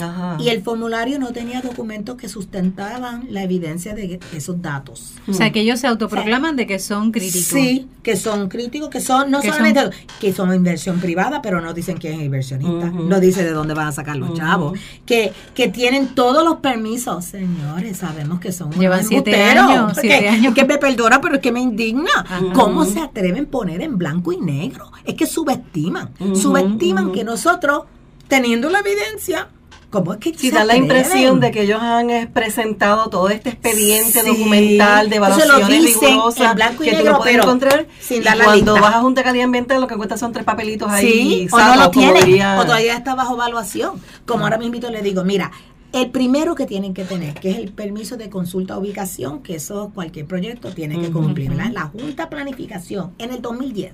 [0.00, 0.36] Ajá.
[0.40, 5.12] y el formulario no tenía documentos que sustentaban la evidencia de esos datos.
[5.28, 7.42] O sea, que ellos se autoproclaman de que son críticos.
[7.44, 11.74] Sí, que son críticos, que son no Que solamente que son inversión privada, pero no
[11.74, 15.68] dicen quién es inversionista, no dice de dónde van a sacar los chavos, que, que
[15.68, 20.54] tienen todos los permisos, señores, sabemos que son Llevan siete años, porque- siete años.
[20.54, 22.10] que me perdona, pero es que me indigna.
[22.54, 24.90] ¿Cómo se atreven a poner en blanco y negro?
[25.04, 27.84] Es que subestiman, subestiman que nosotros,
[28.28, 29.48] teniendo la evidencia,
[29.90, 33.50] ¿cómo es que Si da la impresión de que ellos han eh, presentado todo este
[33.50, 34.26] expediente Sí.
[34.28, 38.88] documental de evaluaciones rigurosas que tú negro, no puedes encontrar sin dar la cuando lista.
[38.88, 41.58] vas a Junta de Calidad Ambiental lo que encuentras son tres papelitos ahí Sí, o
[41.58, 44.00] no lo como tiene, diría- o todavía está bajo evaluación.
[44.26, 45.50] Como ahora mismo le digo, mira,
[45.92, 49.90] El primero que tienen que tener, que es el permiso de consulta ubicación, que eso
[49.92, 51.50] cualquier proyecto tiene que cumplir.
[51.50, 51.72] ¿verdad?
[51.72, 53.92] La Junta Planificación en el 2010,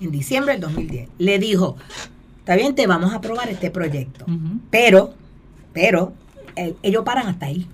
[0.00, 1.76] en diciembre del 2010, le dijo,
[2.50, 4.26] está bien, te vamos a aprobar este proyecto,
[4.70, 5.14] pero,
[5.72, 6.14] pero,
[6.56, 7.68] eh, ellos paran hasta ahí.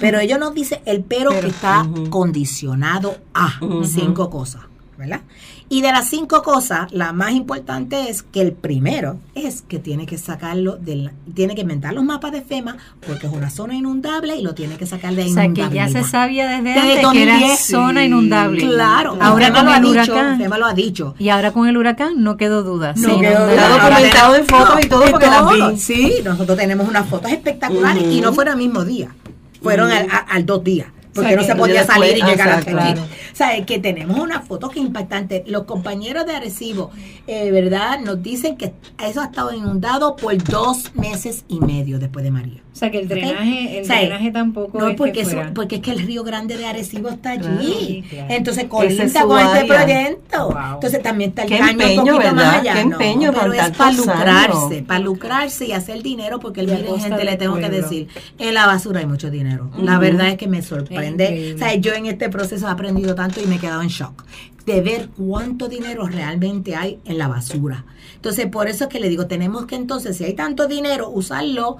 [0.00, 4.62] Pero ellos nos dicen el pero, que está condicionado a cinco cosas,
[4.96, 5.22] ¿verdad?
[5.70, 10.04] Y de las cinco cosas, la más importante es que el primero es que tiene
[10.06, 14.36] que sacarlo, del, tiene que inventar los mapas de FEMA porque es una zona inundable
[14.36, 17.10] y lo tiene que sacar de O sea, que ya se sabía desde, Desde antes
[17.12, 17.60] que era 2010.
[17.66, 18.60] zona inundable.
[18.60, 20.38] Claro, Ahora FEMA con lo ha el dicho, huracán.
[20.38, 21.14] FEMA lo ha dicho.
[21.18, 22.92] Y ahora con el huracán no quedó duda.
[22.96, 23.68] No quedó duda.
[23.70, 25.78] Documentado en fotos y todo porque las vi.
[25.78, 29.08] Sí, nosotros tenemos unas fotos espectaculares y no fueron al mismo día,
[29.62, 30.88] fueron al, a- al dos días.
[31.14, 33.02] Porque O sea, no se podía después- salir y llegar hasta claro.
[33.02, 35.42] O sea, es que tenemos unas fotos que impactantes.
[35.46, 36.90] Los compañeros de Arecibo,
[37.26, 38.00] eh, ¿verdad?
[38.00, 38.72] Nos dicen que
[39.04, 42.60] eso ha estado inundado por dos meses y medio después de María.
[42.72, 46.00] O sea, que el drenaje- el drenaje tampoco No, porque, eso- porque es que el
[46.00, 48.04] Río Grande de Arecibo está allí.
[48.08, 48.34] Claro, claro.
[48.34, 50.48] Entonces colinda es con este proyecto.
[50.50, 50.74] Wow.
[50.74, 52.34] Entonces también está el Qué caño empeño, un poquito ¿verdad?
[52.34, 52.72] más allá.
[52.74, 57.00] Qué No, empeño pero es para lucrarse, para lucrarse y hacer dinero, porque a miren,
[57.00, 58.08] gente, le tengo que decir,
[58.38, 59.70] en la basura hay mucho dinero.
[59.80, 61.03] La verdad es que me sorprende.
[61.08, 61.54] Increíble.
[61.54, 64.24] O sea, yo en este proceso he aprendido tanto y me he quedado en shock
[64.66, 67.84] de ver cuánto dinero realmente hay en la basura.
[68.16, 71.78] Entonces, por eso es que le digo, tenemos que entonces, si hay tanto dinero, usarlo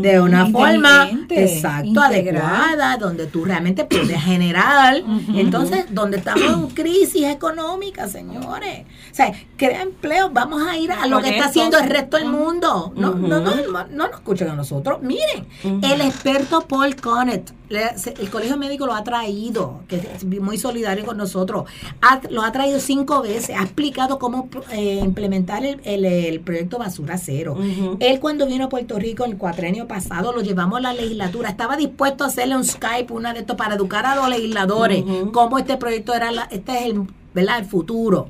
[0.00, 2.42] De una forma exacto, integral.
[2.44, 5.02] adecuada, donde tú realmente puedes generar.
[5.34, 8.84] Entonces, donde estamos en crisis económica, señores.
[9.10, 12.28] O sea, crea empleo, vamos a ir a lo que está haciendo el resto del
[12.28, 12.92] mundo.
[12.94, 15.00] No, no, no, no, no nos escuchen a nosotros.
[15.02, 15.46] Miren,
[15.82, 20.56] el experto Paul Connet, le- se- el Colegio Médico lo ha traído, que es muy
[20.58, 21.64] solidario con nosotros.
[22.00, 26.78] Ha- lo ha traído cinco veces, ha explicado cómo eh, implementar el, el- el proyecto
[26.78, 27.56] Basura Cero.
[27.98, 31.48] Él cuando vino a Puerto Rico el cuatrenio pasado lo llevamos a la legislatura.
[31.48, 35.58] Estaba dispuesto a hacerle un Skype, una de estos, para educar a los legisladores cómo
[35.58, 37.02] este proyecto era, la, este es el,
[37.34, 37.58] ¿verdad?
[37.58, 38.28] el futuro.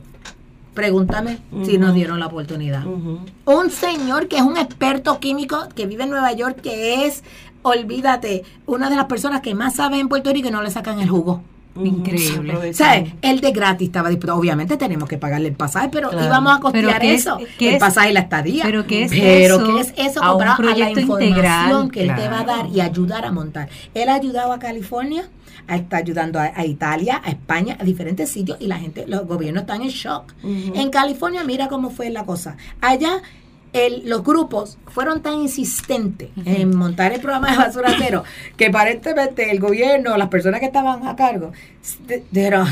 [0.75, 2.85] Pregúntame si nos dieron la oportunidad.
[2.85, 7.25] Un señor que es un experto químico que vive en Nueva York, que es,
[7.63, 11.01] olvídate, una de las personas que más sabe en Puerto Rico y no le sacan
[11.01, 11.43] el jugo.
[11.85, 12.73] Increíble.
[12.75, 13.13] ¿Sabes?
[13.23, 14.37] El de gratis estaba dispuesto.
[14.37, 16.27] Obviamente tenemos que pagarle el pasaje, pero Claro.
[16.27, 17.39] íbamos a costear ¿qué es- eso.
[17.59, 18.65] qué el es- pasaje y la estadía.
[18.65, 21.91] pero ¿qué es Pero eso ¿qué es eso a un a, la integral?
[21.91, 23.69] que él te va a dar y ayudar a montar?
[23.95, 25.29] Él ha ayudado a California,
[25.69, 29.27] a- está ayudando a, a Italia, a España, a diferentes sitios y la gente, los
[29.27, 30.33] gobiernos están en shock.
[30.45, 32.57] En California, mira cómo fue la cosa.
[32.81, 33.23] Allá
[33.73, 38.25] el- los grupos fueron tan insistentes en montar el programa de basura cero
[38.57, 41.53] que aparentemente el gobierno, las personas que estaban a cargo,
[42.07, 42.67] de- dijeron,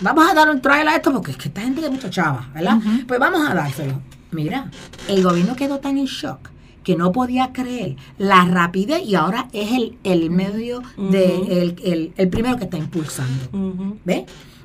[0.00, 2.50] vamos a dar un trial a esto porque es que esta gente es mucha chava,
[2.54, 2.78] ¿verdad?
[3.06, 4.00] Pues vamos a dárselo.
[4.30, 4.70] Mira,
[5.08, 6.50] el gobierno quedó tan en shock
[6.82, 12.12] que no podía creer la rapidez y ahora es el, el medio de el, el-
[12.16, 13.44] el primero que está impulsando.
[13.52, 13.98] Ujú.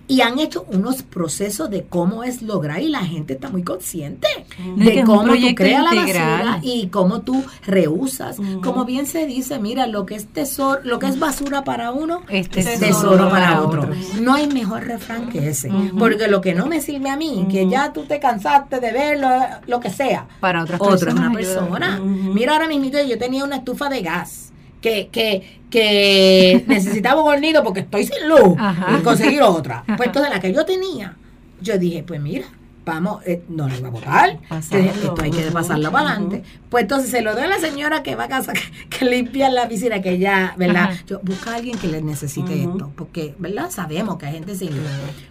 [0.07, 4.27] Y han hecho unos procesos de cómo es lograr y la gente está muy consciente
[4.65, 8.39] No, de cómo tú creas la basura y cómo tú reusas.
[8.39, 8.61] Ujú.
[8.61, 12.21] Como bien se dice, mira, lo que es tesoro, lo que es basura para uno
[12.29, 13.81] Es es tesoro tesoro para para otro.
[13.81, 13.95] otro.
[14.21, 15.69] No hay mejor refrán que ese.
[15.99, 19.27] Porque lo que no me sirve a mí, que ya tú te cansaste de verlo,
[19.67, 21.99] lo que sea, Para otras personas una persona.
[21.99, 24.46] Mira ahora mismo yo tenía una estufa de gas
[24.81, 28.97] que, que, que necesitaba un hornito porque estoy sin luz Ajá.
[28.99, 29.83] y conseguir otra.
[29.97, 31.15] Pues entonces la que yo tenía,
[31.61, 32.45] yo dije, pues mira,
[32.87, 33.91] vamos, eh, no la iba a.
[33.91, 34.83] Pasarlo.
[34.83, 36.43] Dije, esto hay que pasarlo para adelante.
[36.69, 38.61] Pues entonces se lo doy a la señora que va a casa, que,
[38.97, 40.91] que limpia la piscina, que ya, ¿verdad?
[40.91, 41.03] Ajá.
[41.05, 43.69] Yo busca a alguien que le necesite esto, porque, ¿verdad?
[43.69, 44.69] Sabemos que hay gente sin.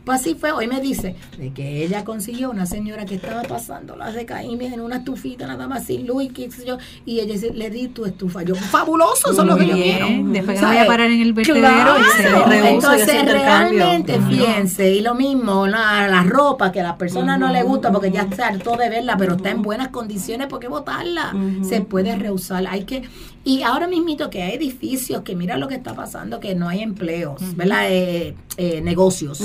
[0.04, 3.96] Pues así fue, hoy me dice de que ella consiguió una señora que estaba pasando
[3.96, 7.32] la recaídas en una estufita nada más sin luz y qué sé yo, y ella
[7.34, 8.42] dice, le di tu estufa.
[8.42, 10.06] Yo, fabuloso, eso es lo que yo quiero.
[10.26, 12.00] Después no vaya a parar en el vertedero Claro.
[12.00, 17.38] y se reusa Entonces, realmente, fíjense, y lo mismo, la, la ropa que las personas
[17.38, 20.60] no les gusta porque ya se hartó de verla, pero está en buenas condiciones, ¿por
[20.60, 21.32] qué botarla?
[21.34, 21.64] Ujú.
[21.64, 23.02] Se puede reusar, hay que...
[23.44, 26.82] Y ahora mismito que hay edificios, que mira lo que está pasando, que no hay
[26.82, 27.86] empleos, ¿verdad?
[27.88, 29.40] Eh, eh, negocios.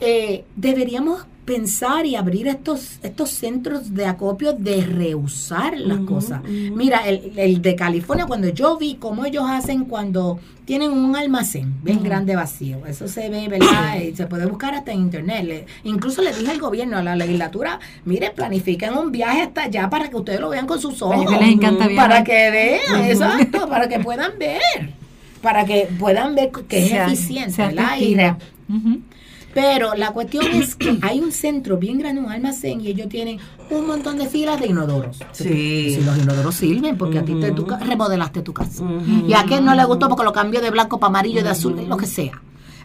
[0.00, 6.40] Eh, deberíamos pensar y abrir estos estos centros de acopio de reusar las cosas.
[6.44, 11.74] Mira, el, el de California, cuando yo vi cómo ellos hacen cuando tienen un almacén
[11.82, 14.00] bien grande vacío, eso se ve, ¿verdad?
[14.00, 15.44] Y se puede buscar hasta en internet.
[15.44, 19.90] Le- incluso le dije al gobierno, a la legislatura, mire, planifiquen un viaje hasta allá
[19.90, 21.26] para que ustedes lo vean con sus ojos.
[21.30, 22.08] que les encanta viajar.
[22.08, 25.03] Para que vean, exacto, para que puedan ver.
[25.44, 28.38] Para que puedan ver que es Sea- eficiente, sea ¿verdad?
[29.54, 33.38] Pero la cuestión es que hay un centro bien grande, un almacén, y ellos tienen
[33.70, 35.18] un montón de filas de inodoros.
[35.30, 35.94] Sí.
[35.94, 38.84] Si los inodoros sirven, porque a ti te, ca- remodelaste tu casa.
[39.28, 41.76] Y a aquel no le gustó porque lo cambió de blanco para amarillo, de azul,
[41.88, 42.40] lo que sea.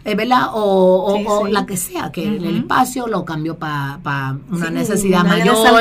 [0.06, 1.52] Es verdad, o, o- Sí, o sí.
[1.52, 5.72] la que sea, que el espacio lo cambió para una Sí, necesidad de mayor de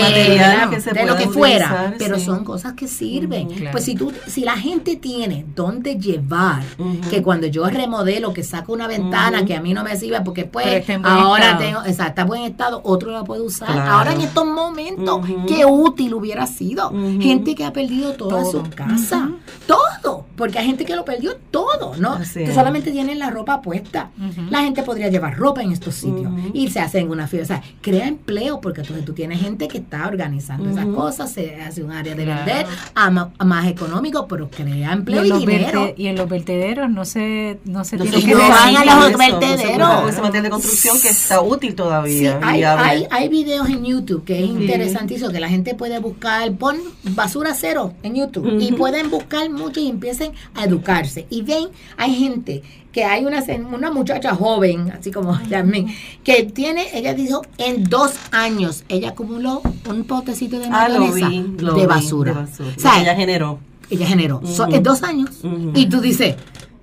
[0.00, 1.94] material que se de lo que fuera.
[1.98, 3.48] Pero son cosas que sirven.
[3.48, 3.72] claro.
[3.72, 6.62] Pues si tú, si la gente tiene dónde llevar,
[7.10, 10.44] que cuando yo remodelo, que saco una ventana que a mí no me sirve, porque
[10.44, 10.66] pues
[11.02, 11.58] ahora estado.
[11.64, 13.70] tengo, exacto, está en buen estado, otro la puede usar.
[13.72, 13.92] Claro.
[13.92, 16.90] Ahora en estos momentos, qué útil hubiera sido.
[17.20, 18.50] Gente que ha perdido toda Todo.
[18.64, 19.30] su casa,
[19.66, 22.18] todo, porque hay gente que lo perdió todo, ¿no?
[22.18, 22.54] Es.
[22.54, 24.10] solamente tienen la ropa puesta.
[24.50, 27.54] La gente podría llevar ropa en estos sitios y se hace en una fiesta.
[27.54, 31.60] O sea, crea empleo porque entonces tú tienes gente que está organizando esas cosas, se
[31.60, 32.44] hace un área de Claro.
[32.46, 35.82] vender a, ma- a más económico, pero crea empleo y, dinero.
[35.86, 38.48] verte- y en los vertederos no se, no se No tiene se Y que no
[38.48, 40.08] van a los eso, no se vertederos.
[40.10, 42.38] ese material de construcción que está útil Sí, todavía.
[42.42, 46.76] hay, hay, hay videos en YouTube que es interesantísimo, que la gente puede buscar, pon
[47.02, 51.26] basura cero en YouTube y pueden buscar mucho y empiecen a educarse.
[51.30, 52.62] Y ven, hay gente
[52.94, 53.42] que hay una,
[53.74, 55.88] una muchacha joven, así como Yasmin,
[56.22, 61.86] que tiene, ella dijo, en dos años, ella acumuló un potecito de Ah, mayonesa de,
[61.86, 62.32] basura.
[62.32, 62.72] de basura.
[62.76, 63.58] O sea, ella generó.
[63.90, 65.30] ella generó so- en dos años.
[65.74, 66.36] Y tú dices,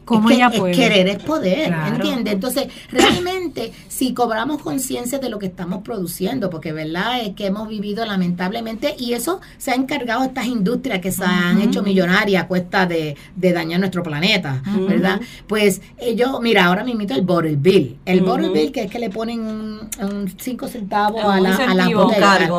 [0.06, 0.74] ¿Cómo es que ella es puede?
[0.74, 1.96] querer es poder, Claro.
[1.96, 2.34] ¿entiendes?
[2.34, 7.68] Entonces, realmente, si cobramos conciencia de lo que estamos produciendo, porque verdad es que hemos
[7.68, 12.48] vivido lamentablemente, y eso se ha encargado estas industrias que se han hecho millonarias a
[12.48, 15.22] cuesta de, de dañar nuestro planeta, ¿verdad?
[15.48, 17.98] Pues ellos, mira, ahora me invito el bottle bill.
[18.06, 18.54] El bottle Ujú.
[18.54, 22.50] bill que es que le ponen un 5 centavos Un a la, a la botella.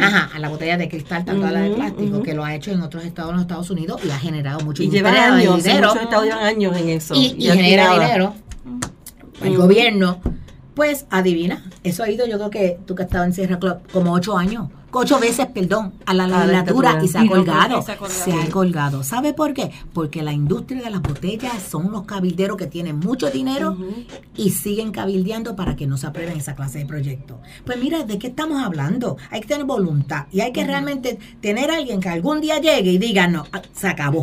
[0.00, 2.70] Ajá, a la botella de cristal, tanto a la de plástico, que lo ha hecho
[2.70, 5.88] en otros estados en los Estados Unidos y ha generado mucho Y llevan años, dinero
[5.88, 7.14] muchos estados llevan años en eso.
[7.14, 8.04] y, y genera nada.
[8.04, 8.34] dinero.
[9.42, 10.20] El gobierno,
[10.74, 13.78] pues adivina, eso ha ido yo creo que tú que has estado en Sierra Club
[13.92, 17.82] como ocho años, ocho veces, perdón, a la legislatura y se ha colgado.
[18.08, 19.02] se ha colgado.
[19.04, 19.70] ¿Sabe por qué?
[19.92, 23.76] Porque la industria de las botellas son los cabilderos que tienen mucho dinero
[24.36, 27.38] y siguen cabildeando para que no se aprueben esa clase de proyectos.
[27.64, 29.16] Pues mira, ¿de qué estamos hablando?
[29.30, 32.92] Hay que tener voluntad y hay que realmente tener a alguien que algún día llegue
[32.92, 34.20] y diga, no, ah, se acabó.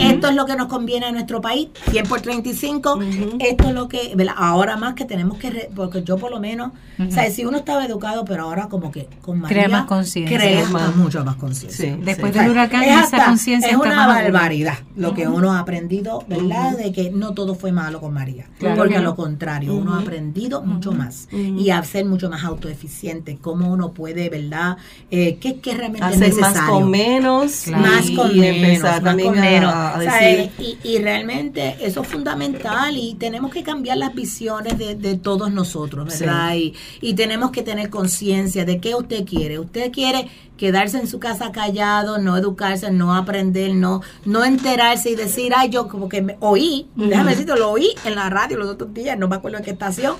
[0.00, 3.36] Esto es lo que nos conviene a nuestro país, 100 por 35, Ujú.
[3.40, 4.34] esto es lo que, ¿verdad?
[4.36, 7.58] ahora más que tenemos que, re- porque yo por lo menos, o sea, si uno
[7.58, 9.56] estaba educado, pero ahora como que con María,
[10.04, 10.68] conciencia.
[10.70, 10.96] Más.
[10.96, 11.94] mucho más conciencia.
[11.94, 12.38] Sí, Después sí.
[12.38, 15.58] del huracán, Es esa hasta- conciencia es está una más barbaridad lo que uno ha
[15.60, 16.76] aprendido, ¿verdad?
[16.76, 18.46] De que no todo fue malo con María.
[18.58, 22.30] Claro porque que a lo contrario, uno ha aprendido mucho más y a ser mucho
[22.30, 24.76] más autoeficiente, cómo uno puede, ¿verdad?
[25.10, 27.52] Eh, ¿Qué, qué realmente es Hacer más con menos.
[27.64, 27.82] Claro.
[27.82, 29.72] más y con menos, empezar más también con menos.
[29.74, 30.50] a, decir.
[30.58, 35.50] y, y realmente eso es fundamental y tenemos que cambiar las visiones de, de todos
[35.52, 36.54] nosotros, ¿verdad?
[36.54, 39.58] Y, y tenemos que tener conciencia de qué usted quiere.
[39.58, 45.14] Usted quiere quedarse en su casa callado, no educarse, no aprender, no no enterarse y
[45.14, 48.68] decir, ay, yo como que me oí, déjame decirte, lo oí en la radio los
[48.68, 50.16] otros días, no me acuerdo en qué estación,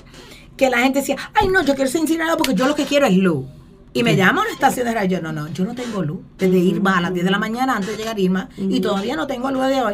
[0.57, 3.05] que la gente decía, ay, no, yo quiero ser incinerado porque yo lo que quiero
[3.05, 3.45] es luz.
[3.93, 5.21] Y me llama a una estación de radio.
[5.21, 6.19] No, no, yo no tengo luz.
[6.37, 8.49] Desde Irma a las 10 de la mañana antes de llegar Irma.
[8.57, 9.93] Y todavía no tengo luz de hoy.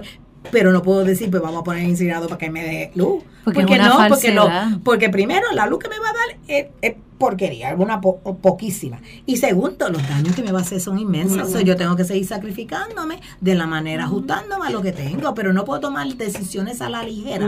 [0.49, 3.23] Pero no puedo decir, pues vamos a poner incinerador para que me dé luz.
[3.43, 4.49] Porque una no, porque no.
[4.83, 8.99] Porque primero, la luz que me va a dar es, es porquería, una po- poquísima.
[9.25, 11.41] Y segundo, los daños que me va a hacer son inmensos.
[11.47, 15.33] O sea, yo tengo que seguir sacrificándome de la manera, ajustándome a lo que tengo.
[15.33, 17.47] Pero no puedo tomar decisiones a la ligera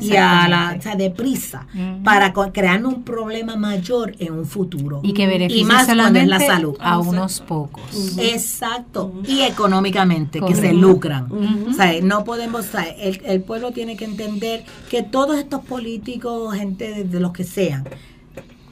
[0.00, 1.66] y a la, o sea, deprisa
[2.04, 5.00] para crearme un problema mayor en un futuro.
[5.02, 6.76] Y que beneficie Y más solamente la salud.
[6.80, 8.16] a unos pocos.
[8.18, 9.12] Exacto.
[9.26, 11.28] Y económicamente, que se lucran.
[11.68, 15.60] O sea, no podemos, o sea, el, el pueblo tiene que entender que todos estos
[15.64, 17.84] políticos, gente de, de los que sean,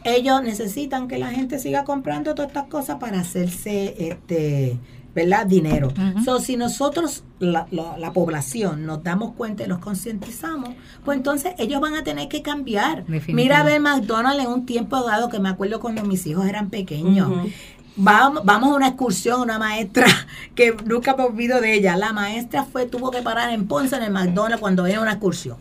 [0.07, 4.79] ellos necesitan que la gente siga comprando todas estas cosas para hacerse, este,
[5.15, 5.47] ¿verdad?
[5.47, 5.89] Dinero.
[5.89, 6.25] Ujú.
[6.25, 10.71] So, si nosotros, la, la- la población, nos damos cuenta y nos concientizamos,
[11.05, 13.05] pues entonces ellos van a tener que cambiar.
[13.35, 16.71] Mira a ver McDonald's en un tiempo dado, que me acuerdo cuando mis hijos eran
[16.71, 17.29] pequeños.
[17.99, 20.07] Vamos, vamos a una excursión, una maestra
[20.55, 21.97] que nunca me olvido de ella.
[21.97, 25.57] La maestra fue, tuvo que parar en Ponce en el McDonald's cuando venía una excursión.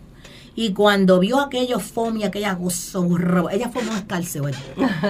[0.57, 4.45] Y cuando vio aquello foamy, aquella cosa horrible, ella formó un escalceo.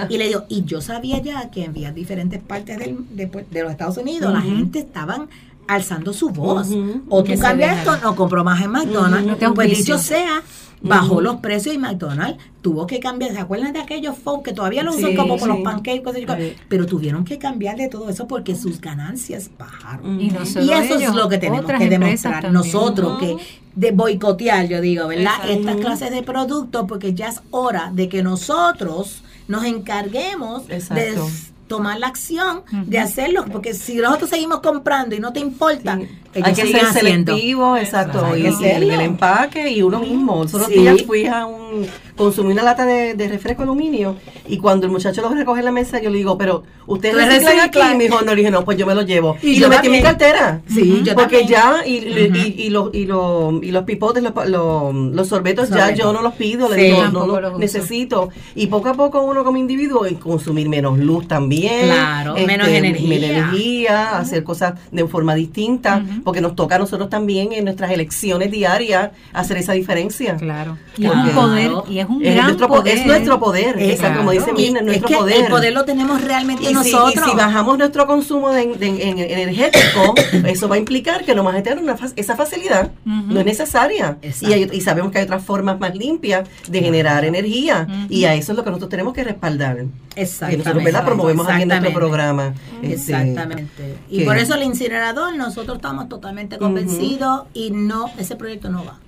[0.08, 3.48] Y le dijo, y yo sabía ya que en vías diferentes partes del- de, pues,
[3.50, 5.28] de los Estados Unidos la gente estaban
[5.68, 6.68] alzando su voz.
[7.08, 9.26] O tú cambias esto, no compro más en McDonald's.
[9.42, 9.54] Ujú.
[9.54, 9.96] Pues Auspicio.
[9.96, 10.42] dicho sea,
[10.82, 13.32] bajó los precios y McDonald's tuvo que cambiar.
[13.32, 15.62] ¿Se acuerdan de aquellos folks que todavía lo usan Sí, como con los sí.
[15.64, 16.02] pancakes?
[16.02, 16.42] cosas y cosas?
[16.42, 16.52] Sí.
[16.68, 20.20] Pero tuvieron que cambiar de todo eso porque sus ganancias bajaron.
[20.20, 22.52] Y, no Y solo eso ellos, es lo que tenemos que demostrar también.
[22.52, 23.36] nosotros, que
[23.74, 25.32] de boicotear, yo digo, ¿verdad?
[25.44, 25.52] Exacto.
[25.52, 31.26] Estas clases de productos, porque ya es hora de que nosotros nos encarguemos de Exacto.
[31.26, 35.98] s- tomar la acción de hacerlo, porque si nosotros seguimos comprando y no te importa,
[36.36, 36.42] Sí.
[36.42, 37.32] Hay que ser haciendo.
[37.32, 40.42] selectivo, exacto, Hay y que el, empaque y uno mismo.
[40.42, 40.80] Los otros Sí.
[40.80, 45.22] días fui a un, consumí una lata de, de refresco aluminio y cuando el muchacho
[45.22, 47.78] lo recoge en la mesa yo le digo, pero ¿ustedes ¿Tú reciclan aquí?
[47.80, 49.38] Y me dijo, no, le dije, no, pues yo me lo llevo.
[49.42, 50.60] Y Y, yo lo metí en mi cartera.
[50.68, 51.48] Sí, yo Porque también.
[51.48, 55.92] ya, y, y, y, los, y, los, y los pipotes, los, los, los sorbetos, ya
[55.94, 58.28] yo no los pido, le digo, no los necesito.
[58.54, 61.55] Y poco a poco uno como individuo, consumir menos luz también.
[61.60, 63.08] Claro, menos energía.
[63.08, 67.90] menos energía, hacer cosas de forma distinta, porque nos toca a nosotros también en nuestras
[67.90, 70.36] elecciones diarias hacer esa diferencia.
[70.36, 70.76] Claro.
[70.96, 71.20] Y Claro.
[71.20, 72.98] es un poder, y es un Es gran nuestro, po- poder.
[72.98, 74.52] es nuestro poder, Eh, exacto, como dice.
[74.52, 75.36] Mirna, es nuestro que poder.
[75.44, 77.24] El poder lo tenemos realmente Y si, y nosotros.
[77.30, 80.14] si bajamos nuestro consumo de, de- en- energético,
[80.46, 82.90] eso va a implicar que no vamos a tener una, esa facilidad.
[83.04, 84.18] No es necesaria.
[84.22, 84.48] Exacto.
[84.50, 87.86] Y, hay- y sabemos que hay otras formas más limpias de generar energía.
[88.08, 89.76] Y a eso es lo que nosotros tenemos que respaldar.
[89.76, 90.58] Que Exactamente.
[90.64, 91.04] nosotros ¿verdad?
[91.04, 91.92] promovemos aquí en nuestro Exactamente.
[91.92, 92.54] programa.
[92.82, 93.96] este, Exactamente.
[94.10, 98.84] Y que- por eso el incinerador, nosotros estamos totalmente convencidos y no, ese proyecto no
[98.84, 98.98] va.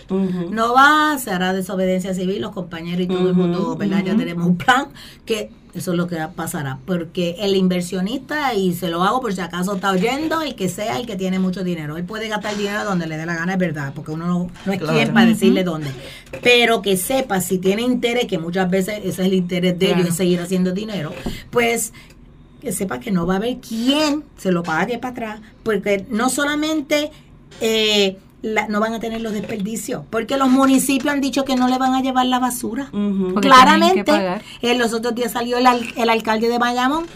[0.51, 4.03] No va, se hará desobediencia civil, los compañeros y todo el mundo, ¿verdad?
[4.05, 4.87] Ya tenemos un plan
[5.27, 6.79] que eso es lo que pasará.
[6.87, 10.99] Porque el inversionista, y se lo hago por si acaso está oyendo, el que sea
[10.99, 13.59] el que tiene mucho dinero, él puede gastar dinero donde le dé la gana, es
[13.59, 14.95] verdad, porque uno no, no es Claro.
[14.95, 15.91] quien para decirle dónde.
[16.43, 20.01] Pero que sepa si tiene interés, que muchas veces ese es el interés de Claro.
[20.01, 21.13] ellos, es seguir haciendo dinero,
[21.51, 21.93] pues
[22.61, 26.29] que sepa que no va a haber quien se lo pague para atrás, porque no
[26.29, 27.11] solamente
[27.61, 31.69] eh, la- no van a tener los desperdicios, porque los municipios han dicho que no
[31.69, 32.89] le van a llevar la basura.
[33.41, 34.05] Claramente,
[34.63, 37.07] en los otros días salió el, el alcalde de Bayamón,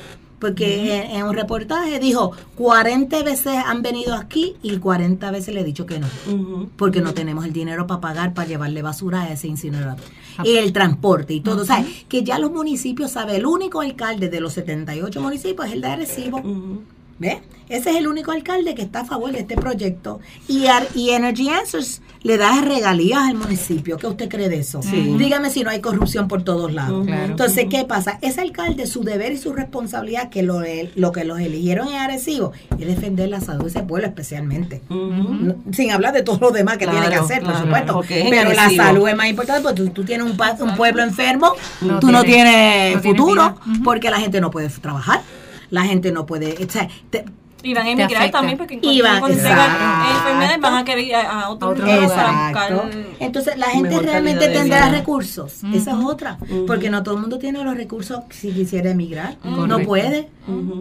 [0.43, 5.61] porque en, en un reportaje dijo, 40 veces han venido aquí y 40 veces le
[5.61, 6.09] he dicho que no
[6.77, 9.99] porque no tenemos el dinero para pagar para llevarle basura a ese incinerador.
[10.43, 11.63] Y el transporte y todo.
[11.63, 15.75] O sea, que ya los municipios saben, el único alcalde de los 78 municipios es
[15.75, 16.43] el de Arecibo.
[17.69, 20.21] Ese es el único alcalde que está a favor de este proyecto.
[20.47, 23.97] Y, Ar- y Energy Answers le da regalías al municipio.
[23.97, 24.83] ¿Qué usted cree de eso?
[24.83, 25.15] Sí.
[25.19, 27.07] Dígame si no hay corrupción por todos lados.
[27.07, 27.25] Claro.
[27.25, 28.19] Entonces, ¿qué pasa?
[28.21, 30.61] Ese alcalde, su deber y su responsabilidad, que lo,
[30.97, 34.83] lo que los eligieron en Arecibo, es defender la salud de ese pueblo especialmente.
[35.73, 38.03] Sin hablar de todo lo demás que Claro, tiene que hacer, por claro, supuesto.
[38.29, 40.37] Pero la salud es más importante porque tú, tú tienes un,
[40.77, 42.33] pueblo enfermo, No tú no tiene-
[42.93, 45.23] tienes no tiene futuro porque la gente no puede trabajar,
[45.73, 46.55] la gente no puede...
[46.63, 46.71] o
[47.11, 47.25] te-
[47.63, 48.39] Y van a emigrar afecta.
[48.39, 48.79] también porque
[49.21, 49.71] cuando tengan
[50.17, 52.69] enfermedades van a querer ir a, a otro otro lugar para
[53.21, 54.99] Entonces la gente realmente tendrá vida.
[54.99, 55.61] recursos.
[55.73, 56.39] Esa es otra.
[56.67, 59.37] Porque no todo el mundo tiene los recursos si quisiera emigrar.
[59.45, 60.29] No puede.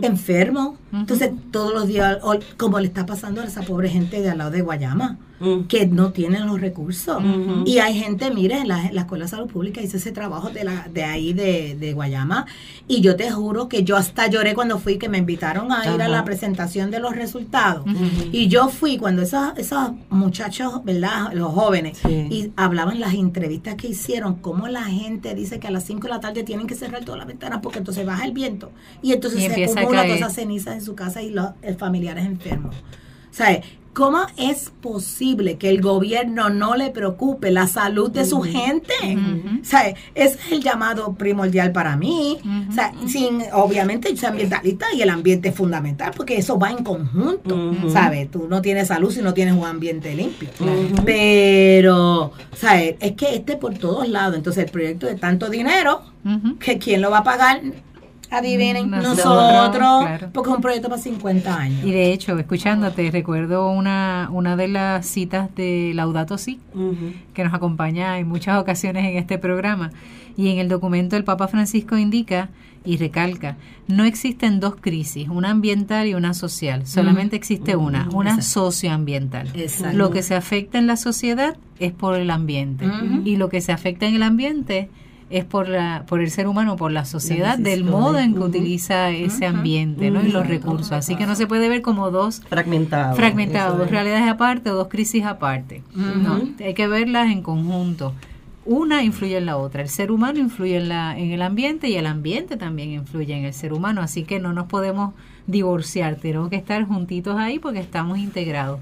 [0.02, 0.78] Enfermo.
[0.94, 4.38] Entonces todos los días, o- como le está pasando a esa pobre gente de al
[4.40, 5.18] lado de Guayama,
[5.68, 7.22] que no tienen los recursos.
[7.66, 10.50] Y hay gente, mire, en la, en la Escuela de Salud Pública hice ese trabajo
[10.52, 12.46] de, la, de ahí de, de Guayama.
[12.88, 16.02] Y yo te juro que yo hasta lloré cuando fui, que me invitaron a ir
[16.02, 17.86] a la presentación de los resultados.
[18.32, 21.32] Y yo fui cuando esos, esos muchachos, ¿verdad?
[21.34, 22.28] Los jóvenes, Sí.
[22.30, 26.10] y hablaban las entrevistas que hicieron, cómo la gente dice que a las 5 de
[26.10, 28.72] la tarde tienen que cerrar todas las ventanas porque entonces baja el viento.
[29.02, 32.26] Y entonces Y se acumula todas esas cenizas en su casa y los eh, familiares
[32.26, 32.76] enfermos.
[33.32, 33.66] ¿Sabes?
[33.94, 38.94] ¿Cómo es posible que el gobierno no le preocupe la salud de su gente?
[39.64, 39.96] ¿Sabes?
[40.16, 42.38] Ese es el llamado primordial para mí.
[42.70, 46.72] O sea, sin, obviamente yo soy ambientalista y el ambiente es fundamental porque eso va
[46.72, 47.74] en conjunto.
[47.92, 48.32] ¿Sabes?
[48.32, 50.50] Tú no tienes salud si no tienes un ambiente limpio.
[51.06, 52.96] Pero, ¿sabes?
[53.02, 54.38] Es que este por todos lados.
[54.38, 56.02] Entonces el proyecto de tanto dinero,
[56.60, 57.62] que ¿quién lo va a pagar?
[58.32, 60.30] Adivinen, Nosotros, nosotros, claro.
[60.34, 61.86] porque es un proyecto para 50 años.
[61.86, 66.60] Y de hecho, escuchándote, recuerdo una, una de las citas de Laudato Si,
[67.34, 69.92] que nos acompaña en muchas ocasiones en este programa.
[70.38, 72.50] Y en el documento el Papa Francisco indica
[72.84, 73.58] y recalca,
[73.88, 78.72] no existen dos crisis, una ambiental y una social, solamente existe una, una Exacto.
[78.72, 79.50] socioambiental.
[79.54, 79.98] Exacto.
[79.98, 82.86] Lo que se afecta en la sociedad es por el ambiente
[83.24, 84.90] y lo que se afecta en el ambiente
[85.32, 89.10] es por la por el ser humano, por la sociedad, del modo en que utiliza
[89.10, 90.22] ese ambiente, ¿no?
[90.22, 90.92] Y los recursos.
[90.92, 93.16] Así que no se puede ver como dos Fragmentado.
[93.16, 93.92] fragmentados, Eso dos es.
[93.92, 95.84] realidades aparte o dos crisis aparte.
[95.96, 98.14] No, hay que verlas en conjunto.
[98.66, 99.82] Una influye en la otra.
[99.82, 103.46] El ser humano influye en, la, en el ambiente y el ambiente también influye en
[103.46, 104.02] el ser humano.
[104.02, 105.14] Así que no nos podemos
[105.48, 108.80] divorciar, tenemos que estar juntitos ahí porque estamos integrados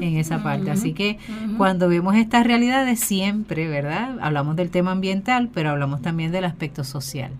[0.00, 0.70] en esa parte.
[0.70, 1.18] Así que
[1.56, 4.16] cuando vemos estas realidades siempre, ¿verdad?
[4.20, 7.30] Hablamos del tema ambiental, pero hablamos también del aspecto social.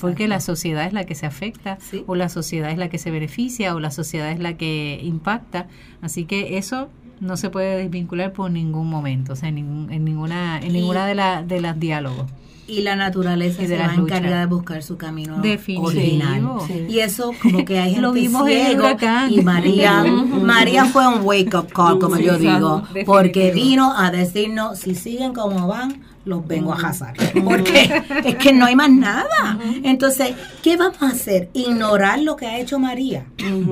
[0.00, 3.10] Porque la sociedad es la que se afecta, o la sociedad es la que se
[3.10, 5.66] beneficia, o la sociedad es la que impacta.
[6.00, 6.88] Así que eso
[7.20, 9.58] no se puede desvincular por ningún momento, o sea, en,
[9.90, 12.26] en ninguna, en ninguna de, la, de las diálogos
[12.68, 15.88] y la naturaleza Y de se va a encargar de buscar su camino Definitivo.
[15.88, 16.42] original.
[16.66, 16.86] Sí.
[16.88, 18.88] Y eso como que hay gente Lo vimos ciego
[19.30, 20.02] y María
[20.42, 23.12] María fue un wake up call como Sí, yo digo, Definitivo.
[23.12, 27.14] porque vino a decirnos si siguen como van los vengo a arrasar.
[27.44, 29.60] Porque es que no hay más nada.
[29.84, 31.50] Entonces, ¿qué vamos a hacer?
[31.52, 33.26] Ignorar lo que ha hecho María.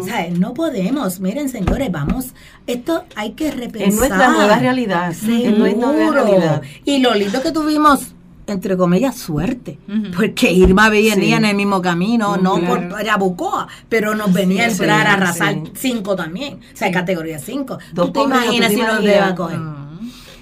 [0.06, 0.38] ¿Sabes?
[0.38, 1.18] No podemos.
[1.18, 2.26] Miren, señores, vamos.
[2.68, 3.88] Esto hay que repensar.
[3.88, 5.10] Es nuestra nueva realidad.
[5.10, 6.12] Es nuestra nueva Seguro.
[6.24, 6.62] realidad.
[6.84, 8.13] Y lo lindo que tuvimos,
[8.46, 9.78] entre comillas, suerte.
[10.16, 11.32] Porque Irma venía Sí.
[11.32, 12.88] en el mismo camino, no Claro.
[12.90, 15.72] por Yabucoa, pero nos venía a entrar a arrasar sí.
[15.74, 16.54] cinco también.
[16.72, 17.78] O sea, categoría 5.
[17.92, 19.58] Dos ¿Tú te imaginas ¿tú si nos deba a coger?
[19.58, 19.84] No.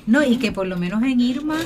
[0.06, 1.56] No, y que por lo menos en Irma,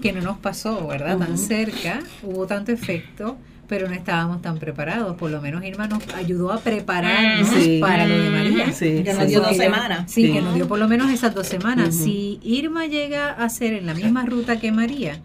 [0.00, 1.18] que no nos pasó, ¿verdad?
[1.18, 3.36] Tan cerca, hubo tanto efecto,
[3.68, 5.16] pero no estábamos tan preparados.
[5.16, 7.78] Por lo menos Irma nos ayudó a prepararnos Sí.
[7.80, 8.72] para lo de María.
[8.72, 9.18] Sí, Que sí.
[9.18, 10.10] nos dio dos semanas.
[10.10, 10.32] Sí, Sí.
[10.32, 11.94] que nos dio por lo menos esas dos semanas.
[11.96, 15.20] Si Irma llega a ser en la misma ruta que María,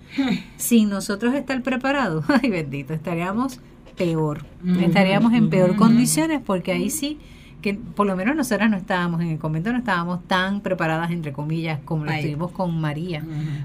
[0.58, 3.60] sin nosotros estar preparados, ay bendito, estaríamos
[3.98, 4.46] peor.
[4.82, 7.20] Estaríamos en peor condiciones porque ahí sí
[7.62, 11.32] que por lo menos nosotras no estábamos en el convento, no estábamos tan preparadas, entre
[11.32, 13.24] comillas, como lo estuvimos con María,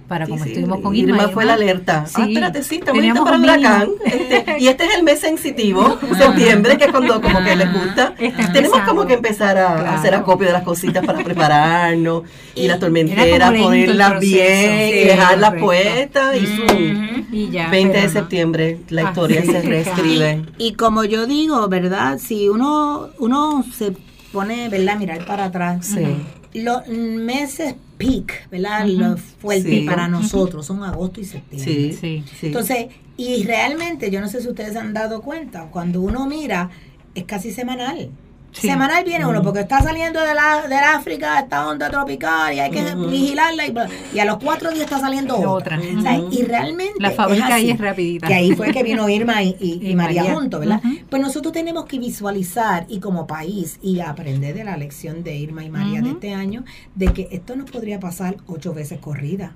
[0.09, 1.17] para Sí, como sí, estuvimos con Irma.
[1.17, 1.29] Irma.
[1.31, 2.07] fue la alerta.
[2.07, 2.15] Sí.
[2.21, 3.89] Ah, espérate, sí, estamos Teníamos listos para huracán.
[4.05, 8.15] Este, y este es el mes sensitivo, septiembre, que es cuando como que les gusta.
[8.19, 8.87] Está Tenemos empezando.
[8.87, 9.99] como que empezar a, a Claro.
[9.99, 12.23] hacer acopio de las cositas para prepararnos
[12.55, 17.07] y, las Era tormenteras, ponerlas bien Sí, y dejarlas puestas y zoom.
[17.33, 18.13] Y ya, 20 de no.
[18.13, 19.49] septiembre, la Ah, historia sí.
[19.51, 20.43] se reescribe.
[20.59, 22.19] Y como yo digo, ¿verdad?
[22.19, 23.86] Si uno, uno se
[24.37, 24.99] pone, ¿verdad?
[24.99, 25.87] Mirar para atrás.
[25.87, 26.05] Sí.
[26.63, 28.87] Los meses peak, ¿verdad?
[28.87, 29.81] Los fuertes Sí.
[29.87, 31.73] para nosotros son agosto y septiembre.
[31.73, 32.25] Sí, Sí.
[32.39, 32.47] sí.
[32.49, 36.69] Entonces, y realmente, yo no sé si ustedes se han dado cuenta, cuando uno mira,
[37.15, 38.11] es casi semanal.
[38.59, 38.69] Sí.
[38.69, 42.71] Semanal viene uno porque está saliendo de la, del África, esta onda tropical y hay
[42.71, 43.65] que vigilarla
[44.15, 45.77] y, a los cuatro días está saliendo otra.
[45.79, 45.99] Otra.
[45.99, 47.71] O sea, y realmente La fábrica ahí así.
[47.73, 48.27] es rapidita.
[48.27, 50.35] Que ahí fue que vino Irma y, y- y Y María, María.
[50.39, 50.81] juntos, ¿verdad?
[50.85, 50.97] Ujú.
[51.11, 55.63] Pues nosotros tenemos que visualizar y como país y aprender de la lección de Irma
[55.65, 59.53] y María de este año, de que esto nos podría pasar ocho veces corrida.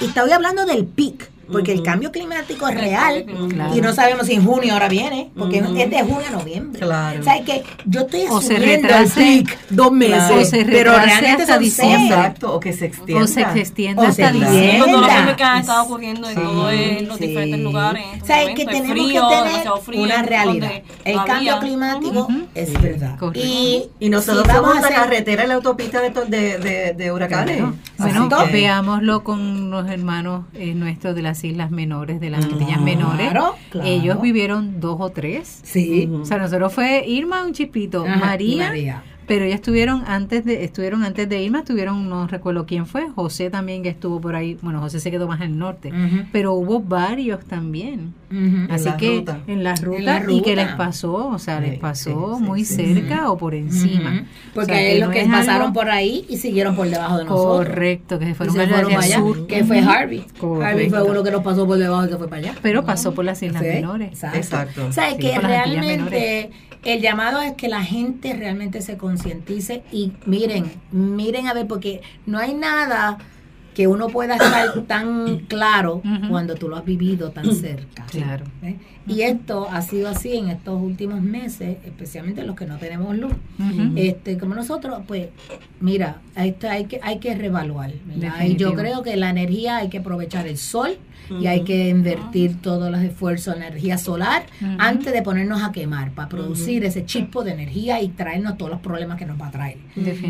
[0.00, 3.24] Y estoy hablando del pic, porque el cambio climático es real.
[3.50, 3.76] Claro.
[3.76, 6.80] y no sabemos si en junio ahora viene, porque es de junio a noviembre.
[6.80, 7.20] Claro.
[7.20, 9.20] O sea, es que yo estoy O se asumiendo el retrase.
[9.20, 10.40] pic dos meses, Claro.
[10.40, 12.16] O se pero realmente hasta diciembre.
[12.16, 13.24] Exacto, o que se extienda.
[13.24, 14.92] O se extienda O hasta se diciembre.
[14.92, 17.26] Los que han estado ocurriendo en Sí, todo en los sí.
[17.26, 18.04] diferentes lugares.
[18.14, 20.70] en O sea, es que tenemos frío, que tener frío, una realidad.
[21.04, 23.18] El todavía- cambio climático es verdad.
[23.18, 23.46] Correcto.
[23.46, 27.12] Y, Y nosotros si vamos a la carretera y la autopista de, de, de, de
[27.12, 27.62] huracanes.
[27.98, 32.82] Bueno, veámoslo con los hermanos eh, nuestros de las islas menores, de las Antillas Claro,
[32.82, 33.28] menores.
[33.30, 33.54] claro.
[33.82, 35.60] Ellos vivieron dos o tres.
[35.64, 36.08] Sí.
[36.12, 37.54] O sea, nosotros fue Irma un
[38.06, 39.02] Ajá, y María, María.
[39.26, 43.50] Pero ellos estuvieron antes de estuvieron antes de Irma, estuvieron no recuerdo quién fue, José
[43.50, 45.92] también que estuvo por ahí, bueno, José se quedó más al norte,
[46.32, 48.14] pero hubo varios también.
[48.68, 49.38] Así la que ruta.
[49.46, 50.64] en las rutas la y que ruta.
[50.66, 52.74] les pasó, o sea, les pasó sí, sí, muy sí.
[52.74, 54.24] cerca o por encima.
[54.52, 56.88] Porque O sea, es lo no que es pasaron algo- por ahí y siguieron por
[56.88, 57.66] debajo de nosotros.
[57.68, 59.46] Correcto, que se fueron se fueron allá, sur.
[59.46, 59.78] que fue.
[59.78, 60.24] Harvey.
[60.40, 60.64] Correcto.
[60.64, 62.54] Harvey fue uno que nos pasó por debajo y que fue para allá.
[62.60, 64.08] Pero pasó por las islas Sí, menores.
[64.08, 64.38] Exacto.
[64.38, 64.86] Exacto.
[64.88, 66.50] O sea, es Sí, que realmente
[66.84, 72.02] el llamado es que la gente realmente se concientice y miren, miren a ver, porque
[72.26, 73.18] no hay nada
[73.74, 78.06] que uno pueda estar tan claro cuando tú lo has vivido tan cerca.
[78.06, 78.44] Claro.
[78.62, 78.76] ¿Ves?
[79.06, 83.32] Y esto ha sido así en estos últimos meses, especialmente los que no tenemos luz.
[83.96, 85.28] Este, como nosotros, pues,
[85.80, 88.44] mira, esto hay que, hay que reevaluar, ¿verdad?
[88.46, 90.96] Y yo creo que la energía hay que aprovechar el sol
[91.40, 94.44] y hay que invertir todos los esfuerzos en energía solar
[94.78, 98.80] antes de ponernos a quemar para producir ese chispo de energía y traernos todos los
[98.80, 99.78] problemas que nos va a traer.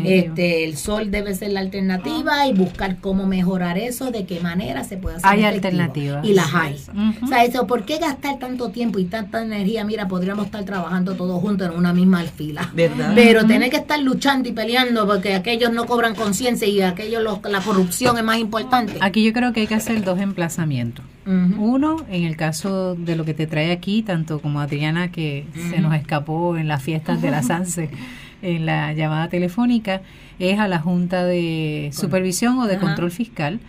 [0.03, 4.83] Este, el sol debe ser la alternativa y buscar cómo mejorar eso, de qué manera
[4.83, 5.29] se puede hacer.
[5.29, 5.67] Hay efectivo.
[5.67, 6.25] alternativas.
[6.25, 6.75] Y las hay.
[7.23, 9.83] O sea, eso, ¿por qué gastar tanto tiempo y tanta energía?
[9.83, 12.69] Mira, podríamos estar trabajando todos juntos en una misma fila.
[12.73, 13.11] ¿Verdad?
[13.15, 17.39] Pero tener que estar luchando y peleando porque aquellos no cobran conciencia y aquellos los-
[17.43, 18.93] la corrupción es más importante.
[19.01, 20.84] Aquí yo creo que hay que hacer dos emplazamientos.
[21.25, 25.79] Uno, en el caso de lo que te trae aquí, tanto como Adriana, que se
[25.79, 27.89] nos escapó en las fiestas de la SANSE,
[28.41, 30.01] en la llamada telefónica,
[30.37, 32.77] es a la Junta de Supervisión o de.
[32.77, 33.59] Control Fiscal,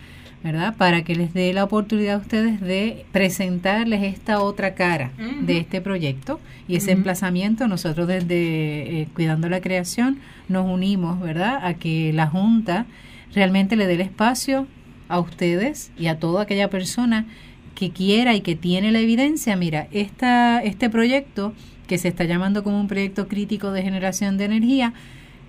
[0.44, 0.76] ¿verdad?
[0.76, 5.80] Para que les dé la oportunidad a ustedes de presentarles esta otra cara de este
[5.80, 7.68] proyecto y ese emplazamiento.
[7.68, 11.64] Nosotros desde eh, Cuidando la Creación nos unimos, ¿verdad?
[11.64, 12.86] A que la Junta
[13.34, 14.66] realmente le dé el espacio
[15.08, 17.26] a ustedes y a toda aquella persona
[17.74, 21.52] que quiera y que tiene la evidencia, mira, esta, este proyecto
[21.86, 24.94] que se está llamando como un proyecto crítico de generación de energía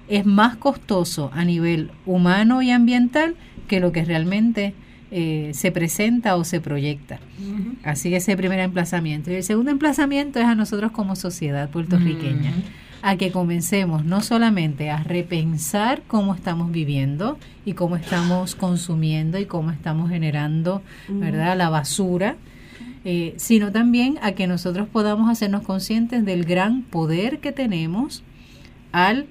[0.07, 3.35] es más costoso a nivel humano y ambiental
[3.67, 4.73] que lo que realmente
[5.09, 7.19] eh, se presenta o se proyecta.
[7.83, 9.31] Así que ese primer emplazamiento.
[9.31, 12.51] Y el segundo emplazamiento es a nosotros como sociedad puertorriqueña
[13.01, 19.45] a que comencemos no solamente a repensar cómo estamos viviendo y cómo estamos consumiendo y
[19.45, 22.35] cómo estamos generando, ¿verdad?, la basura,
[23.05, 28.23] eh, sino también a que nosotros podamos hacernos conscientes del gran poder que tenemos
[28.91, 29.27] al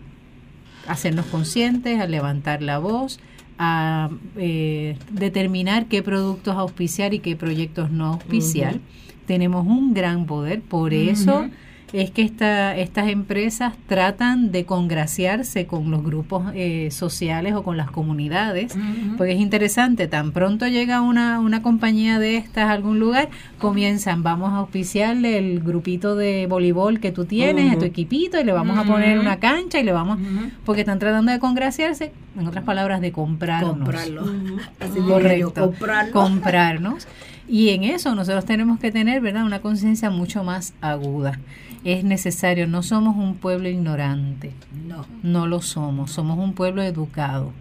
[0.86, 3.18] hacernos conscientes, al levantar la voz,
[3.58, 8.78] a eh, determinar qué productos auspiciar y qué proyectos no auspiciar.
[9.26, 11.48] Tenemos un gran poder, por eso
[11.92, 17.76] es que esta, estas empresas tratan de congraciarse con los grupos eh, sociales o con
[17.76, 18.76] las comunidades,
[19.16, 23.28] porque es interesante, tan pronto llega una, una compañía de estas a algún lugar,
[23.58, 28.44] comienzan, vamos a auspiciarle el grupito de voleibol que tú tienes, a tu equipito, y
[28.44, 30.18] le vamos a poner una cancha y le vamos,
[30.64, 33.70] porque están tratando de congraciarse, en otras palabras, de comprarnos.
[33.70, 34.24] Comprarlo.
[35.06, 35.72] Correcto.
[36.12, 37.06] comprarnos.
[37.48, 41.38] Y en eso nosotros tenemos que tener, ¿verdad?, una conciencia mucho más aguda
[41.84, 42.66] es necesario.
[42.66, 44.52] No somos un pueblo ignorante.
[44.86, 45.06] No.
[45.22, 46.10] No lo somos.
[46.10, 47.52] Somos un pueblo educado.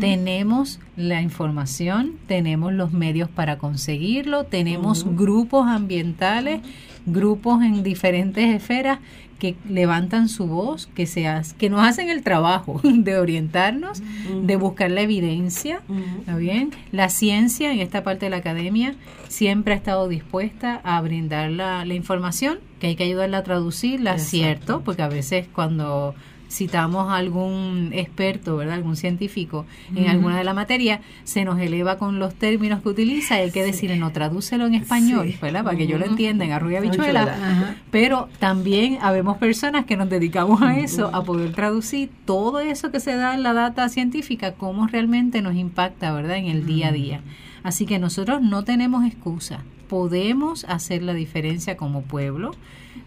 [0.00, 6.60] Tenemos la información, tenemos los medios para conseguirlo, tenemos grupos ambientales,
[7.06, 8.98] grupos en diferentes esferas
[9.42, 11.28] que levantan su voz, que, se
[11.58, 14.00] que nos hacen el trabajo de orientarnos,
[14.44, 15.80] de buscar la evidencia,
[16.20, 16.70] ¿está bien?
[16.92, 18.94] La ciencia en esta parte de la academia
[19.26, 24.16] siempre ha estado dispuesta a brindar la, la información, que hay que ayudarla a traducirla,
[24.18, 26.14] cierto, porque a veces cuando
[26.52, 28.74] citamos a algún experto, ¿verdad?
[28.74, 29.64] Algún científico
[29.96, 33.50] en alguna de la materia, se nos eleva con los términos que utiliza y hay
[33.50, 35.64] que decirle, no, tradúcelo en español, ¿verdad?
[35.64, 37.76] Para que yo lo entienda en bichuela.
[37.90, 43.00] Pero también habemos personas que nos dedicamos a eso, a poder traducir todo eso que
[43.00, 46.36] se da en la data científica, cómo realmente nos impacta, ¿verdad?
[46.36, 47.20] En el día a día.
[47.62, 49.62] Así que nosotros no tenemos excusa.
[49.88, 52.54] Podemos hacer la diferencia como pueblo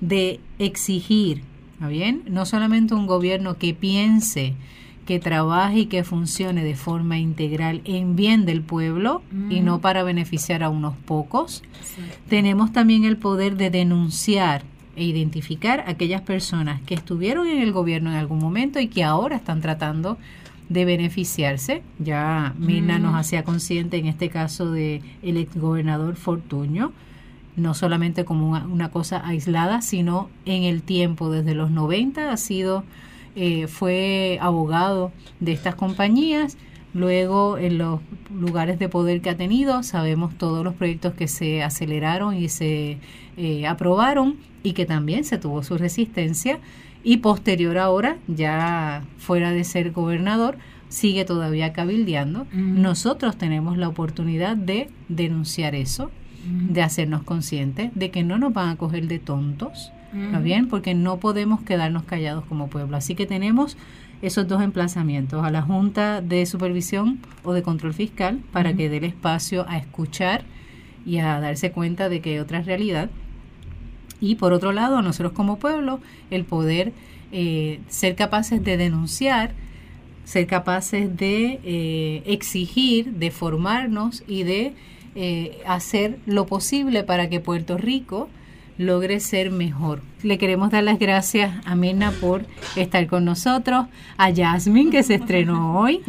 [0.02, 1.43] de exigir
[1.80, 2.24] bien?
[2.28, 4.54] No solamente un gobierno que piense,
[5.06, 10.04] que trabaje y que funcione de forma integral en bien del pueblo y no para
[10.04, 11.64] beneficiar a unos pocos.
[12.28, 14.64] Tenemos también el poder de denunciar
[14.96, 19.04] e identificar a aquellas personas que estuvieron en el gobierno en algún momento y que
[19.04, 20.18] ahora están tratando
[20.70, 21.84] de beneficiarse.
[22.00, 26.94] Ya Mirna nos hacía consciente en este caso de el exgobernador Fortuño,
[27.56, 32.84] no solamente como una, cosa aislada, sino en el tiempo, desde los 90 ha sido,
[33.36, 36.58] eh, fue abogado de estas compañías,
[36.93, 37.99] luego en los
[38.34, 42.97] lugares de poder que ha tenido, sabemos todos los proyectos que se aceleraron y se
[43.38, 46.60] eh, aprobaron y que también se tuvo su resistencia.
[47.03, 50.58] Y posterior ahora, ya fuera de ser gobernador,
[50.89, 52.47] sigue todavía cabildeando.
[52.51, 56.10] Nosotros tenemos la oportunidad de denunciar eso,
[56.46, 60.68] de hacernos conscientes de que no nos van a coger de tontos, ¿no bien?
[60.68, 62.96] Porque no podemos quedarnos callados como pueblo.
[62.96, 63.78] Así que tenemos
[64.22, 68.98] esos dos emplazamientos, a la Junta de Supervisión o de Control Fiscal, para que dé
[68.98, 70.43] el espacio a escuchar
[71.06, 73.10] y a darse cuenta de que hay otra realidad.
[74.22, 76.00] Y por otro lado, a nosotros como pueblo,
[76.32, 76.93] el poder
[77.32, 79.54] eh, ser capaces de denunciar,
[80.24, 84.74] ser capaces de eh, exigir, de formarnos y de
[85.16, 88.30] eh, hacer lo posible para que Puerto Rico
[88.78, 90.01] logre ser mejor.
[90.22, 92.45] Le queremos dar las gracias a Mirna por
[92.76, 93.86] estar con nosotros,
[94.18, 96.01] a Jasmine que se estrenó hoy,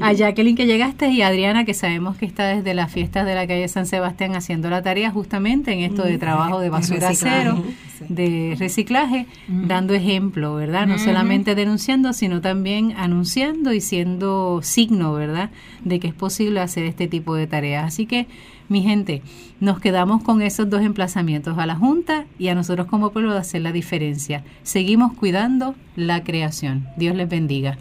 [0.00, 3.34] a Jacqueline que llegaste y a Adriana que sabemos que está desde las fiestas de
[3.34, 7.62] la calle San Sebastián haciendo la tarea justamente en esto de trabajo de basura cero,
[8.08, 10.86] de reciclaje, dando ejemplo, ¿verdad?
[10.86, 15.50] No solamente denunciando, sino también anunciando y siendo signo, ¿verdad?
[15.84, 17.86] De que es posible hacer este tipo de tareas.
[17.86, 18.26] Así que
[18.68, 19.22] mi gente,
[19.60, 23.38] nos quedamos con esos dos emplazamientos a la Junta y a nosotros como pueblo de
[23.38, 24.42] hacer la diferencia.
[24.62, 26.86] Seguimos cuidando la creación.
[26.96, 27.78] Dios les bendiga.